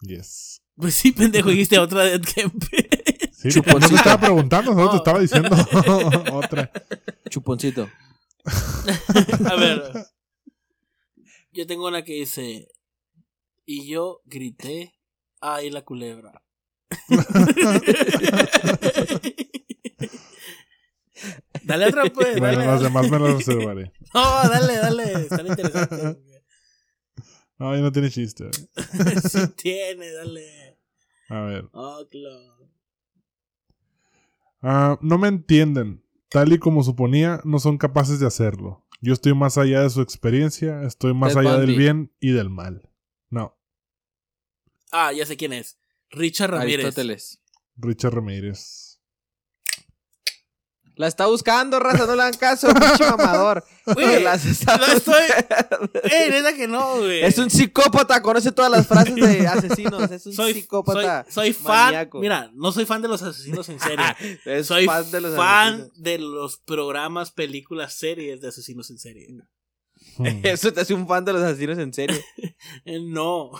[0.00, 0.62] Yes.
[0.74, 2.88] Pues sí, pendejo, dijiste otra de Ed Kemper.
[3.44, 4.96] Sí, no te estaba preguntando, solo te No.
[4.96, 5.50] estaba diciendo
[6.32, 6.72] otra.
[7.28, 7.90] Chuponcito.
[9.44, 9.82] A ver.
[11.52, 12.68] Yo tengo una que dice,
[13.66, 14.94] y yo grité,
[15.42, 16.42] ay, la culebra.
[21.66, 22.38] dale otra pues.
[22.38, 22.84] Bueno, dale, las dale.
[22.84, 23.92] demás me las reservaré.
[24.14, 25.12] No, dale, dale.
[25.22, 26.16] Están interesantes.
[27.56, 28.50] No, ya no tiene chiste.
[29.30, 30.76] sí tiene, dale.
[31.28, 31.68] A ver.
[31.72, 32.68] Oh, claro.
[34.60, 36.04] Ah, no me entienden.
[36.30, 38.84] Tal y como suponía, no son capaces de hacerlo.
[39.00, 41.66] Yo estoy más allá de su experiencia, estoy más allá Bundy.
[41.68, 42.90] del bien y del mal.
[43.30, 43.56] No,
[44.90, 45.78] Ah, ya sé quién es.
[46.10, 46.84] Richard Ramírez.
[46.86, 47.40] Aristóteles.
[47.76, 48.83] Richard Ramírez.
[50.96, 53.64] La está buscando, raza, no le hagan caso, pinche mamador.
[53.84, 55.14] Güey, estoy-.
[56.04, 57.22] ¡Eh, neta que no, güey!
[57.24, 60.08] Es un psicópata, conoce todas las frases de asesinos.
[60.10, 61.24] Es un soy, psicópata.
[61.28, 61.86] soy, soy fan.
[61.86, 62.20] maníaco.
[62.20, 64.04] Mira, no soy fan de los asesinos en serie.
[64.64, 66.02] Soy fan de los fan asesinos.
[66.02, 69.26] de los programas, películas, series de asesinos en serie.
[70.16, 70.26] Hmm.
[70.44, 72.16] Eso te hace un fan de los asesinos en serio.
[72.84, 73.50] Eh, no.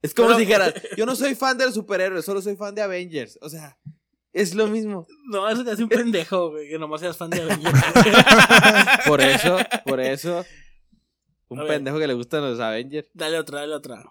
[0.00, 2.74] Es como Pero- si dijeras, yo no soy fan de los superhéroes, solo soy fan
[2.74, 3.36] de Avengers.
[3.42, 3.76] O sea,
[4.36, 5.06] es lo mismo.
[5.30, 7.80] No, eso te hace un pendejo, güey, que nomás seas fan de Avengers.
[9.06, 10.44] Por eso, por eso.
[11.48, 11.72] Un A ver.
[11.74, 13.08] pendejo que le gustan los Avengers.
[13.14, 14.04] dale otra, dale otra.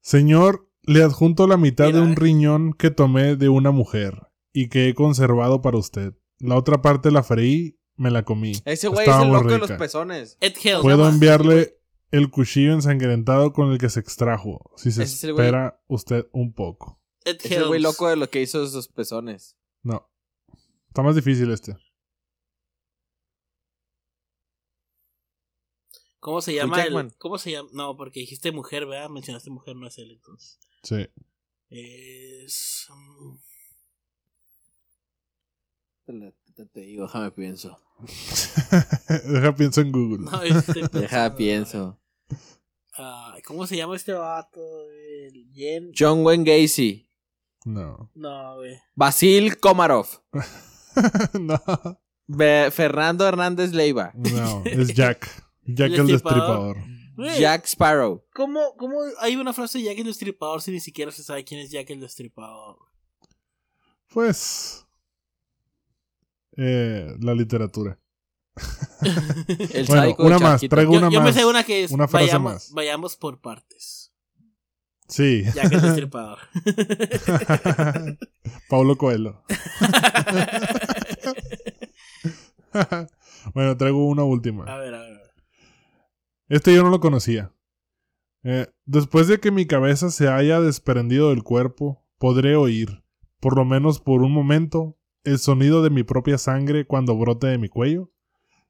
[0.00, 2.16] Señor, le adjunto la mitad Mira, de un eh.
[2.16, 4.14] riñón que tomé de una mujer
[4.52, 6.14] y que he conservado para usted.
[6.38, 8.52] La otra parte la freí, me la comí.
[8.64, 10.36] Ese güey es el loco de los pezones.
[10.40, 10.82] Ed Helms.
[10.82, 11.78] Puedo enviarle
[12.10, 14.70] el cuchillo ensangrentado con el que se extrajo.
[14.76, 17.00] Si se es espera usted un poco.
[17.24, 19.56] Ed Es el güey loco de lo que hizo esos pezones.
[19.82, 20.10] No.
[20.88, 21.76] Está más difícil este.
[26.20, 27.14] ¿Cómo se llama el.
[27.18, 27.68] ¿Cómo se llama?
[27.72, 29.10] No, porque dijiste mujer, ¿verdad?
[29.10, 30.58] Mencionaste mujer, no es él entonces.
[30.82, 31.06] Sí.
[31.68, 32.86] Es.
[32.88, 33.36] mm,
[36.54, 37.78] Te, te- digo, déjame pienso.
[39.26, 40.24] Deja pienso en Google.
[40.30, 40.40] No,
[41.00, 42.00] Deja pienso.
[42.96, 44.60] ah, ¿Cómo se llama este vato?
[44.90, 45.92] El Jen.
[45.98, 47.06] John Wayne Gacy.
[47.64, 48.10] No.
[48.14, 48.78] No, güey.
[48.94, 50.06] Basil Komarov.
[51.40, 51.60] no.
[52.26, 54.12] Be- Fernando Hernández Leiva.
[54.14, 54.62] No.
[54.64, 55.28] Es Jack.
[55.66, 56.76] Jack El el destripador.
[57.38, 58.24] Jack Sparrow.
[58.34, 61.60] ¿cómo, ¿Cómo hay una frase de Jack el Destripador si ni siquiera se sabe quién
[61.60, 62.76] es Jack el Destripador?
[64.08, 64.84] Pues.
[66.56, 67.98] eh, la literatura.
[69.72, 71.34] El Bueno, una más, traigo Yo, una yo me más.
[71.34, 72.70] sé una que es Una frase vayamos, más.
[72.72, 74.03] vayamos por partes.
[75.08, 75.44] Sí.
[75.54, 76.38] Jack el Destripador.
[78.68, 79.42] Paulo Coelho.
[83.54, 84.64] bueno, traigo una última.
[84.64, 85.20] A ver, a ver.
[86.48, 87.52] Este yo no lo conocía.
[88.42, 93.02] Eh, después de que mi cabeza se haya desprendido del cuerpo, podré oír,
[93.40, 97.58] por lo menos por un momento, el sonido de mi propia sangre cuando brote de
[97.58, 98.10] mi cuello.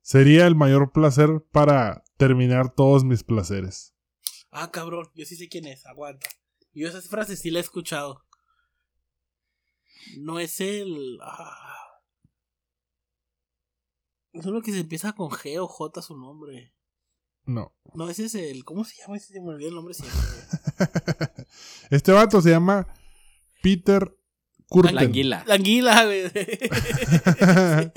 [0.00, 3.93] Sería el mayor placer para terminar todos mis placeres.
[4.56, 6.28] Ah, cabrón, yo sí sé quién es, aguanta.
[6.72, 8.24] Yo esa frase sí la he escuchado.
[10.18, 11.18] No es el.
[11.22, 12.00] Ah.
[14.32, 16.72] Es uno que se empieza con G o J su nombre.
[17.46, 17.74] No.
[17.94, 18.64] No, ese es el.
[18.64, 19.16] ¿Cómo se llama?
[19.16, 20.20] Ese se me olvidó el nombre siempre.
[21.90, 22.86] este vato se llama
[23.60, 24.16] Peter
[24.68, 24.94] Curten.
[24.94, 25.44] La anguila.
[25.48, 26.30] La anguila, güey.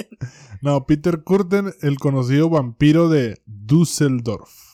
[0.63, 4.66] no, Peter Curten, el conocido vampiro de Düsseldorf.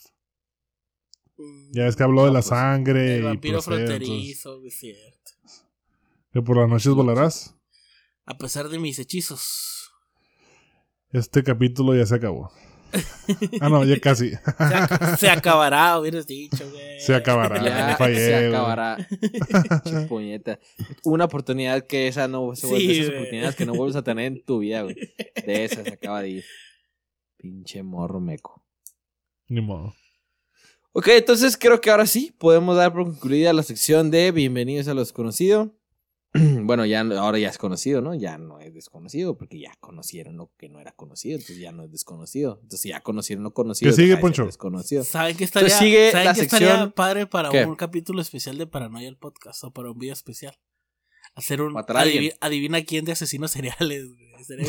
[1.74, 5.30] Ya ves que habló de la pues, sangre El y vampiro fronterizo, es cierto.
[6.32, 7.56] Que por las noches volarás.
[8.26, 9.90] A pesar de mis hechizos.
[11.10, 12.50] Este capítulo ya se acabó.
[13.60, 14.30] ah, no, ya casi.
[14.34, 17.00] Se, ac- se acabará, hubieras dicho, güey.
[17.00, 17.60] Se acabará.
[17.62, 19.08] Ya fallé, se acabará.
[20.08, 20.60] Puñeta.
[21.02, 24.26] Una oportunidad que esa no se vuelve Sí, esas oportunidades que no vuelves a tener
[24.26, 24.94] en tu vida, güey.
[25.44, 26.44] De esas se acaba de ir.
[27.36, 28.64] Pinche morro meco.
[29.48, 29.92] Ni modo.
[30.96, 34.94] Ok, entonces creo que ahora sí podemos dar por concluida la sección de Bienvenidos a
[34.94, 35.74] lo desconocido.
[36.34, 38.14] bueno, ya no- ahora ya es conocido, ¿no?
[38.14, 41.82] Ya no es desconocido porque ya conocieron lo que no era conocido, entonces ya no
[41.84, 42.60] es desconocido.
[42.62, 43.90] Entonces ya conocieron lo conocido.
[43.90, 44.46] ¿Qué sigue, Poncho?
[44.46, 45.02] Desconocido.
[45.02, 47.64] ¿Saben qué estaría, Entonces sigue ¿saben la estaría sección- padre para ¿Qué?
[47.66, 50.56] un capítulo especial de Paranoia el podcast o para un video especial?
[51.34, 52.22] Hacer un Matar a alguien.
[52.24, 54.04] adivi- adivina quién de asesinos seriales.
[54.38, 54.66] Estaría.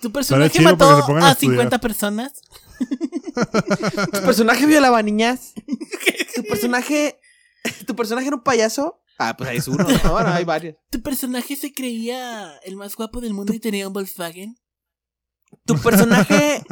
[0.00, 1.36] ¿Tu personaje mató que a a estudiar.
[1.36, 2.40] 50 personas?
[3.34, 5.52] ¿Tu personaje violaba niñas?
[6.36, 7.18] ¿Tu personaje.
[7.86, 9.00] ¿Tu personaje era un payaso?
[9.18, 9.86] Ah, pues ahí es uno.
[10.04, 10.12] ¿no?
[10.12, 10.76] Bueno, hay varios.
[10.90, 14.56] ¿Tu personaje se creía el más guapo del mundo y tenía un Volkswagen?
[15.66, 16.62] ¿Tu personaje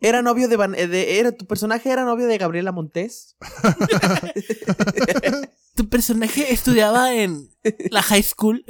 [0.00, 3.36] era novio de, Van- de- era, ¿Tu personaje era novio de Gabriela Montés?
[5.76, 7.48] ¿Tu personaje estudiaba en
[7.90, 8.64] la high school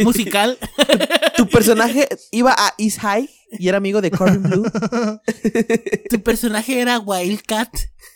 [0.00, 0.58] musical?
[1.36, 3.28] ¿Tu personaje iba a East High
[3.58, 4.64] y era amigo de Corbin Blue?
[6.10, 7.70] ¿Tu personaje era Wildcat?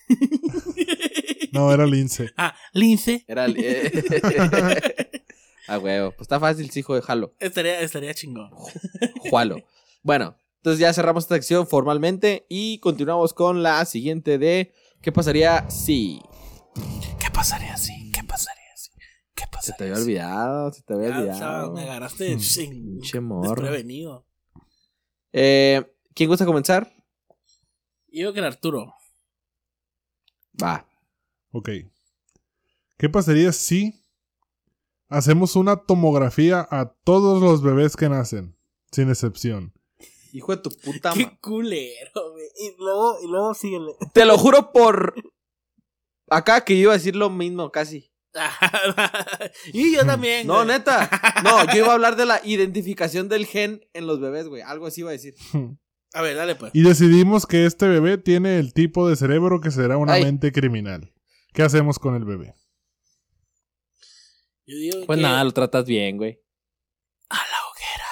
[1.52, 2.30] No, era Lince.
[2.36, 3.24] Ah, Lince.
[3.26, 3.46] Era.
[3.48, 5.10] eh,
[5.66, 6.10] Ah, huevo.
[6.12, 7.34] Pues está fácil, sí, hijo de Jalo.
[7.38, 8.50] Estaría, estaría chingón.
[9.30, 9.56] Jualo.
[10.02, 15.68] Bueno, entonces ya cerramos esta sección formalmente y continuamos con la siguiente de ¿Qué pasaría
[15.70, 16.20] si?
[17.20, 18.10] ¿Qué pasaría así?
[18.12, 18.90] ¿Qué pasaría así?
[19.34, 21.72] ¿Qué Se pasaría te había olvidado, se te había Ya, o sea, olvidado.
[21.72, 23.50] me agarraste Mm, sí, Pinche morro.
[23.62, 24.26] desprevenido.
[25.32, 26.92] Eh, ¿Quién gusta comenzar?
[28.08, 28.94] Yo que era Arturo.
[30.62, 30.86] Va.
[31.52, 31.70] Ok.
[32.98, 33.94] ¿Qué pasaría si
[35.08, 38.56] hacemos una tomografía a todos los bebés que nacen?
[38.92, 39.72] Sin excepción.
[40.32, 42.46] Hijo de tu puta Qué ma- culero, güey.
[42.56, 43.94] Y luego, y luego síguele.
[44.12, 45.14] Te lo juro por.
[46.28, 48.09] Acá que yo iba a decir lo mismo, casi.
[49.72, 50.46] y yo también.
[50.46, 50.68] No, güey.
[50.68, 51.10] neta.
[51.44, 54.62] No, yo iba a hablar de la identificación del gen en los bebés, güey.
[54.62, 55.34] Algo así iba a decir.
[56.12, 56.72] A ver, dale pues.
[56.74, 60.24] Y decidimos que este bebé tiene el tipo de cerebro que será una Ay.
[60.24, 61.12] mente criminal.
[61.52, 62.54] ¿Qué hacemos con el bebé?
[64.66, 66.40] Yo digo Pues que- nada, lo tratas bien, güey.
[67.28, 68.06] A la hoguera.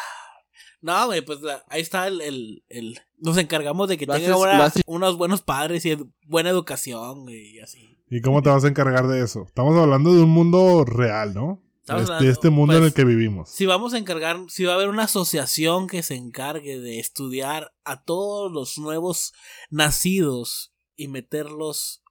[0.80, 4.64] No, güey, pues la- ahí está el, el, el- Nos encargamos de que Lo tenga
[4.64, 7.98] haces- unos buenos padres y ed- buena educación, y así.
[8.10, 9.44] ¿Y cómo te vas a encargar de eso?
[9.46, 11.62] Estamos hablando de un mundo real, ¿no?
[11.80, 13.48] Estamos este, este mundo en pues, el que vivimos.
[13.50, 17.72] Si vamos a encargar, si va a haber una asociación que se encargue de estudiar
[17.84, 19.32] a todos los nuevos
[19.70, 22.02] nacidos y meterlos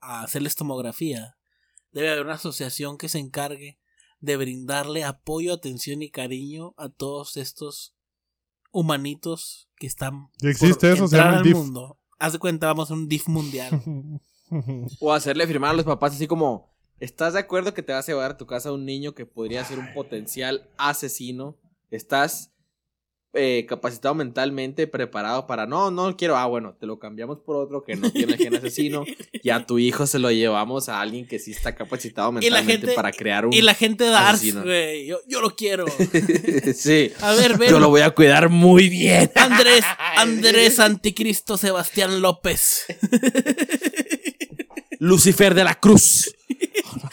[0.00, 1.36] a hacerles tomografía,
[1.92, 3.78] debe haber una asociación que se encargue
[4.20, 7.94] de brindarle apoyo, atención y cariño a todos estos
[8.72, 11.56] humanitos que están Ya existe por eso, se llama el al DIF.
[11.56, 11.98] mundo.
[12.18, 13.70] Haz de cuenta, vamos a un DIF mundial.
[15.00, 18.12] O hacerle firmar a los papás así como, ¿estás de acuerdo que te vas a
[18.12, 21.56] llevar a tu casa un niño que podría ser un potencial asesino?
[21.90, 22.52] ¿Estás
[23.36, 27.84] eh, capacitado mentalmente, preparado para, no, no quiero, ah, bueno, te lo cambiamos por otro
[27.84, 29.04] que no tiene gen asesino
[29.42, 32.94] y a tu hijo se lo llevamos a alguien que sí está capacitado mentalmente gente-
[32.94, 33.52] para crear un...
[33.52, 34.10] y la gente de
[34.62, 35.84] güey, yo, yo lo quiero.
[36.74, 37.70] sí, A ver, ven.
[37.70, 39.30] yo lo voy a cuidar muy bien.
[39.36, 39.84] Andrés,
[40.16, 42.86] Andrés Anticristo Sebastián López.
[44.98, 46.34] Lucifer de la Cruz.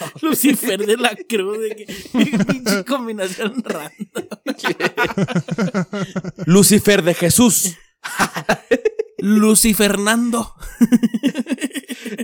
[0.22, 1.60] Lucifer de la Cruz.
[1.60, 4.24] De que, pinche combinación random.
[6.46, 7.76] Lucifer de Jesús.
[9.18, 10.54] Lucy Fernando.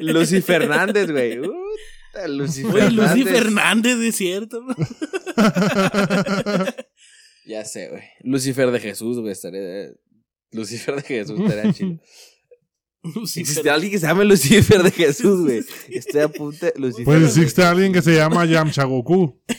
[0.01, 1.37] Lucy Fernández, güey.
[1.37, 3.27] Puta, Lucy Lucy Fernández.
[3.27, 4.65] Fernández, es cierto.
[7.45, 8.03] Ya sé, güey.
[8.21, 9.31] Lucifer de Jesús, güey.
[9.31, 9.89] Estaría...
[10.51, 11.99] Lucifer de Jesús estaría chido.
[13.15, 15.63] Lucy Existe alguien que se llame Lucifer de Jesús, güey.
[15.89, 17.05] Estoy a punto de Lucifer.
[17.05, 19.39] Pues existe alguien que se llama Yamcha Goku.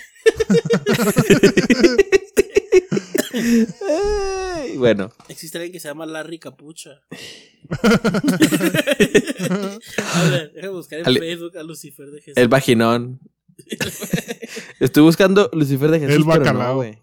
[3.88, 7.00] Ay, bueno, Existe alguien que se llama Larry Capucha.
[9.98, 12.36] a ver, déjame buscar en Ale- Facebook a Lucifer de Jesús.
[12.36, 13.20] el vaginón.
[14.80, 16.16] Estoy buscando Lucifer de Jesús.
[16.16, 16.76] El pero no, bacalao.
[16.76, 16.98] güey.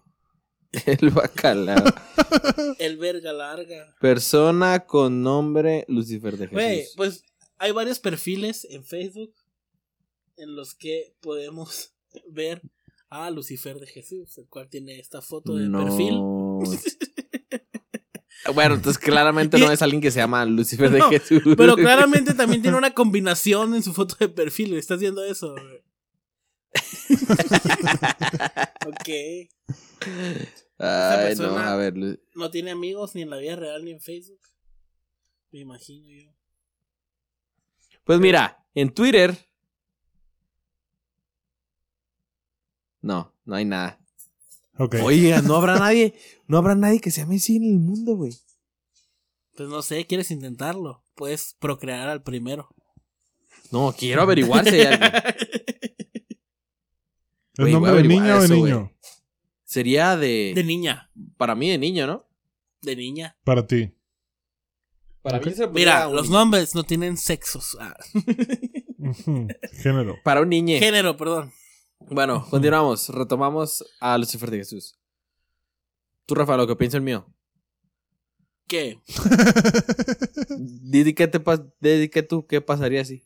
[0.86, 1.84] el bacalao.
[2.78, 3.94] El verga larga.
[4.00, 6.54] Persona con nombre Lucifer de Jesús.
[6.54, 7.22] Güey, pues
[7.58, 9.32] hay varios perfiles en Facebook
[10.36, 11.94] en los que podemos
[12.28, 12.62] ver
[13.10, 15.84] a Lucifer de Jesús, el cual tiene esta foto de no.
[15.84, 16.14] perfil.
[18.54, 21.42] Bueno, entonces claramente no es alguien que se llama Lucifer de No, Jesús.
[21.56, 24.74] Pero claramente también tiene una combinación en su foto de perfil.
[24.74, 25.52] ¿Estás viendo eso?
[25.54, 25.82] güey?
[28.86, 29.08] ok.
[30.78, 31.94] Ay, no, a ver.
[32.34, 34.40] No tiene amigos ni en la vida real ni en Facebook.
[35.50, 36.30] Me imagino yo.
[38.04, 39.36] Pues mira, en Twitter.
[43.00, 43.98] No, no hay nada.
[44.78, 44.96] Ok.
[45.02, 46.14] Oiga, no habrá nadie,
[46.46, 48.32] no habrá nadie que se llame así en el mundo, güey.
[49.56, 51.02] Pues no sé, ¿quieres intentarlo?
[51.14, 52.68] Puedes procrear al primero.
[53.72, 55.12] No, quiero averiguar si hay alguien.
[57.58, 58.92] ¿Es Güey, nombre de niña o de niño?
[59.68, 61.10] Sería de, De niña.
[61.36, 62.26] para mí de niño, ¿no?
[62.80, 63.36] De niña.
[63.44, 63.92] Para ti.
[65.20, 66.38] Para mí se Mira, un los niño.
[66.38, 67.76] nombres no tienen sexos.
[67.78, 67.94] Ah.
[69.82, 70.16] Género.
[70.24, 70.78] Para un niño.
[70.78, 71.52] género, perdón.
[72.00, 74.98] Bueno, continuamos, retomamos a Lucifer de Jesús.
[76.24, 77.26] Tú, Rafa, lo que piensa el mío.
[78.66, 78.98] ¿Qué?
[80.58, 81.42] Di di qué te
[82.10, 83.22] qué tú, qué pasaría si.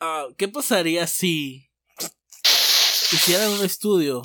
[0.00, 1.65] Ah, ¿Qué pasaría si
[3.12, 4.22] hicieran un estudio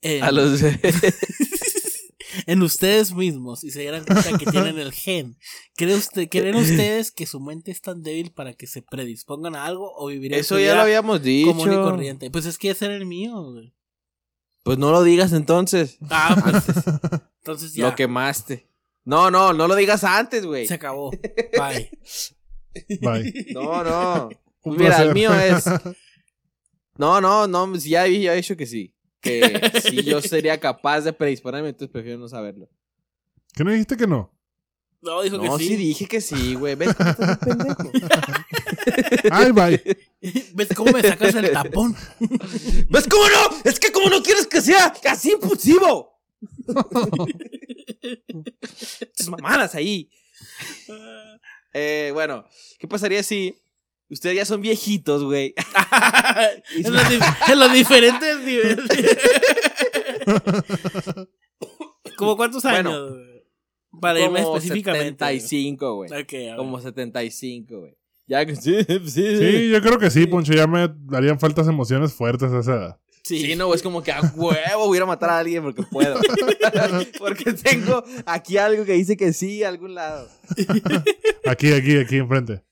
[0.00, 0.62] en, A los
[2.46, 5.36] en ustedes mismos y se dieran cuenta que tienen el gen?
[5.76, 9.64] ¿Cree usted, ¿Creen ustedes que su mente es tan débil para que se predispongan a
[9.64, 11.48] algo o vivirían Eso ya lo habíamos dicho.
[11.48, 12.30] común y corriente?
[12.30, 13.74] Pues es que ese era el mío, güey.
[14.62, 15.98] Pues no lo digas entonces.
[16.10, 16.86] Ah, pues
[17.38, 18.68] entonces ya Lo quemaste.
[19.04, 20.66] No, no, no lo digas antes, güey.
[20.66, 21.10] se acabó.
[21.56, 21.90] Bye.
[23.00, 23.46] Bye.
[23.54, 24.28] No, no.
[24.62, 25.06] Un Mira, placer.
[25.06, 25.64] el mío es.
[26.98, 28.94] No, no, no, sí, ya había dicho que sí.
[29.20, 32.68] Que sí yo sería capaz de predisponerme, entonces prefiero no saberlo.
[33.54, 34.32] ¿Qué no dijiste que no?
[35.00, 35.68] No, dijo No, que sí.
[35.70, 35.76] sí.
[35.76, 36.74] dije que sí, güey.
[36.74, 37.92] ¿Ves cómo estás de pendejo?
[39.30, 39.96] Ay, bye.
[40.54, 41.94] ¿Ves cómo me sacas el tapón?
[42.90, 43.60] ¿Ves cómo no?
[43.64, 46.18] Es que como no quieres que sea así impulsivo.
[49.16, 50.10] Tus mamadas ahí.
[51.72, 52.44] Eh, bueno,
[52.78, 53.56] ¿qué pasaría si
[54.10, 55.54] ustedes ya son viejitos, güey?
[56.84, 58.84] en, los dif- en los diferentes niveles.
[62.16, 63.10] ¿Como cuántos Bueno, años?
[63.12, 63.44] güey?
[64.00, 65.24] Para irme específicamente.
[65.24, 66.10] 75, güey.
[66.10, 66.56] Ok, a ver.
[66.56, 67.96] Como 75, güey.
[68.26, 70.52] Ya que sí, sí, Sí, yo creo que sí, Poncho.
[70.52, 73.00] Ya me darían faltas emociones fuertes a esa edad.
[73.24, 73.40] Sí.
[73.40, 75.82] Sí, no, es como que a huevo voy a ir a matar a alguien porque
[75.82, 76.18] puedo.
[77.18, 80.28] porque tengo aquí algo que dice que sí a algún lado.
[81.46, 82.62] Aquí, aquí, aquí enfrente.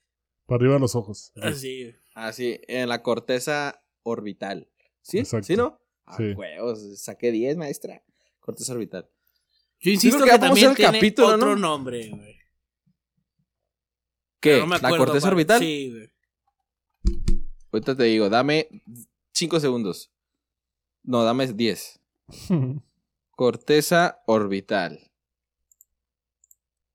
[0.47, 1.31] Para arriba de los ojos.
[1.41, 1.93] Así.
[2.15, 4.67] Así, en la corteza orbital.
[5.01, 5.19] ¿Sí?
[5.19, 5.45] Exacto.
[5.45, 5.79] ¿Sí, no?
[6.05, 6.31] A Sí.
[6.33, 8.01] huevos, saqué 10, maestra.
[8.39, 9.07] Corteza orbital.
[9.79, 11.55] Yo insisto que, que también tiene capítulo, otro ¿no?
[11.57, 12.37] nombre, güey.
[14.39, 14.57] ¿Qué?
[14.59, 15.33] No me ¿La corteza cuál.
[15.33, 15.59] orbital?
[15.59, 16.11] Sí, güey.
[17.71, 18.69] Ahorita te digo, dame
[19.33, 20.11] 5 segundos.
[21.03, 21.99] No, dame 10.
[23.31, 25.11] Corteza orbital.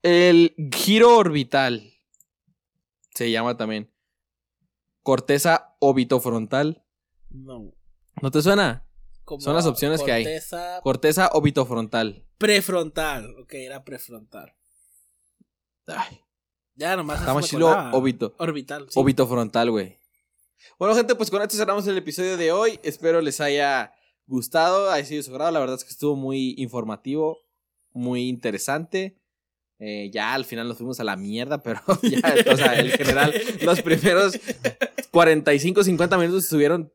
[0.01, 1.92] El giro orbital.
[3.13, 3.91] Se llama también.
[5.01, 6.83] Corteza obitofrontal.
[7.29, 7.73] No.
[8.21, 8.85] ¿No te suena?
[9.25, 10.25] Como Son las opciones que hay.
[10.83, 12.25] corteza obitofrontal.
[12.37, 13.35] Prefrontal.
[13.39, 14.53] Ok, era prefrontal.
[15.87, 16.19] Ay,
[16.75, 17.21] Ya nomás.
[17.35, 18.33] me chilo obito.
[18.37, 18.87] Orbital.
[18.89, 18.99] sí.
[18.99, 19.97] Obitofrontal, güey.
[20.79, 22.79] Bueno, gente, pues con esto cerramos el episodio de hoy.
[22.83, 23.93] Espero les haya
[24.25, 25.51] gustado, haya sido su agrado.
[25.51, 27.37] La verdad es que estuvo muy informativo,
[27.91, 29.21] muy interesante.
[29.85, 33.33] Eh, ya al final nos fuimos a la mierda, pero ya, o sea, en general,
[33.63, 34.39] los primeros
[35.11, 36.93] 45, 50 minutos estuvieron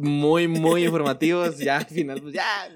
[0.00, 1.56] muy, muy informativos.
[1.58, 2.68] Ya al final, pues ya.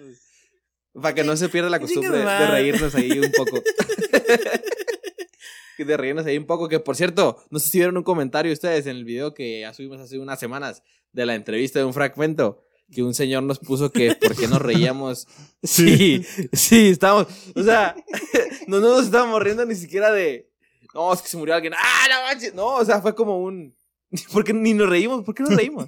[0.92, 3.60] Para que no se pierda la costumbre de, de reírnos ahí un poco.
[5.78, 6.68] de reírnos ahí un poco.
[6.68, 9.74] Que por cierto, no sé si vieron un comentario ustedes en el video que ya
[9.74, 12.62] subimos hace unas semanas de la entrevista de un fragmento.
[12.92, 15.26] Que un señor nos puso que por qué nos reíamos.
[15.62, 17.26] Sí, sí, estamos.
[17.56, 17.96] O sea,
[18.68, 20.48] no nos estábamos riendo ni siquiera de.
[20.94, 21.74] No, es que se murió alguien.
[21.76, 22.54] ¡Ah, no manches!
[22.54, 23.76] No, o sea, fue como un.
[24.32, 25.24] ¿Por qué ni nos reímos?
[25.24, 25.86] ¿Por qué nos reímos?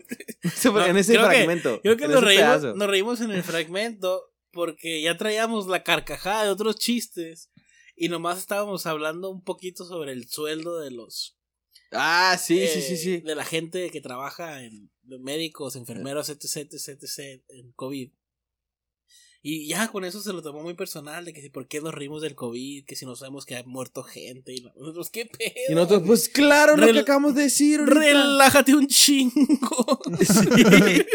[0.64, 1.80] No No, en ese creo que- fragmento.
[1.82, 2.74] Creo que nos reímos, pedazo.
[2.74, 4.22] nos reímos en el fragmento
[4.53, 7.51] porque ya traíamos la carcajada de otros chistes
[7.96, 11.38] y nomás estábamos hablando un poquito sobre el sueldo de los
[11.92, 13.16] Ah, sí, sí, eh, sí, sí.
[13.20, 18.11] de la gente que trabaja en de médicos, enfermeros, etc, etc, etc, en COVID.
[19.42, 21.94] Y ya con eso se lo tomó muy personal, de que si por qué nos
[21.94, 25.52] reímos del COVID, que si no sabemos que ha muerto gente, y nosotros, ¿qué pedo?
[25.70, 27.80] Y nosotros, pues claro, lo Rel- que acabamos de decir.
[27.80, 27.98] ahorita.
[28.00, 30.00] Relájate un chingo.
[30.20, 31.06] Sí.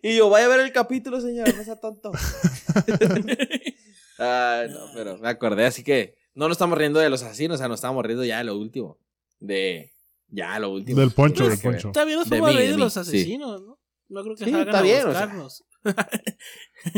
[0.00, 2.12] Y yo, vaya a ver el capítulo, señor, no sea tonto.
[4.18, 7.58] Ay, no, pero me acordé, así que no nos estamos riendo de los asesinos, o
[7.58, 8.98] sea, nos estamos riendo ya de lo último.
[9.40, 9.92] De.
[10.28, 11.00] Ya, lo último.
[11.00, 11.90] Del poncho, Nada del poncho.
[11.92, 13.00] También nos De fuimos a mí, de de mí, los sí.
[13.00, 13.78] asesinos, ¿no?
[14.08, 15.28] No creo que Sí, salgan está a bien, o sea.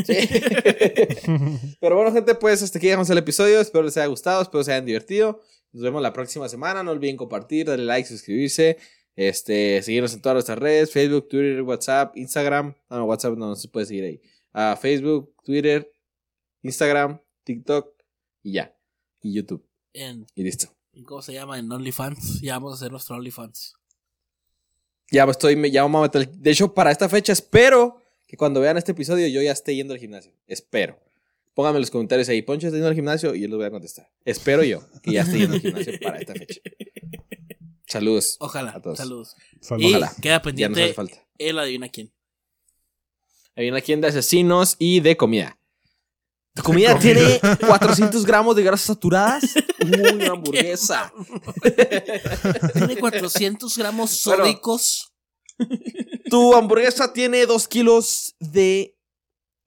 [0.05, 0.13] Sí.
[1.81, 3.59] Pero bueno, gente, pues hasta aquí llegamos al episodio.
[3.59, 5.41] Espero les haya gustado, espero se hayan divertido.
[5.71, 6.83] Nos vemos la próxima semana.
[6.83, 8.77] No olviden compartir, darle like, suscribirse.
[9.15, 12.75] Este, seguirnos en todas nuestras redes: Facebook, Twitter, WhatsApp, Instagram.
[12.89, 14.21] Ah, no, WhatsApp no, no se puede seguir ahí.
[14.53, 15.89] Ah, Facebook, Twitter,
[16.61, 17.93] Instagram, TikTok
[18.43, 18.75] y ya.
[19.21, 19.65] Y YouTube.
[19.93, 20.67] Y listo.
[21.05, 21.57] ¿Cómo se llama?
[21.57, 22.41] En OnlyFans.
[22.41, 23.75] Ya vamos a hacer nuestro OnlyFans.
[25.09, 26.29] Ya me estoy, ya vamos a meter.
[26.29, 29.93] De hecho, para esta fecha espero que cuando vean este episodio yo ya esté yendo
[29.93, 30.31] al gimnasio.
[30.47, 30.97] Espero.
[31.53, 33.71] Pónganme en los comentarios ahí, Poncho está yendo al gimnasio y yo les voy a
[33.71, 34.09] contestar.
[34.23, 36.61] Espero yo que ya esté yendo al gimnasio para esta fecha.
[37.87, 38.37] Saludos.
[38.39, 38.71] Ojalá.
[38.71, 38.97] A todos.
[38.97, 39.35] Saludos.
[39.59, 39.91] Saludos.
[39.91, 40.13] Y Ojalá.
[40.21, 41.17] queda Ya nos hace pendiente falta.
[41.37, 42.11] el adivina quién.
[43.57, 45.57] Una tienda de asesinos y de comida.
[46.53, 49.43] ¿Tu comida tiene 400 gramos de grasas saturadas?
[49.81, 51.11] Uy, una hamburguesa.
[52.73, 54.43] Tiene 400 gramos Bueno.
[54.45, 55.13] sódicos.
[56.29, 58.97] ¿Tu hamburguesa tiene 2 kilos de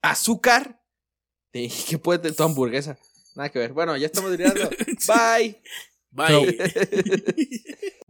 [0.01, 0.81] azúcar?
[1.51, 2.97] ¿Qué puede tener tu hamburguesa?
[3.35, 3.73] Nada que ver.
[3.73, 4.69] Bueno, ya estamos terminando.
[5.07, 5.61] Bye.
[6.11, 6.57] Bye.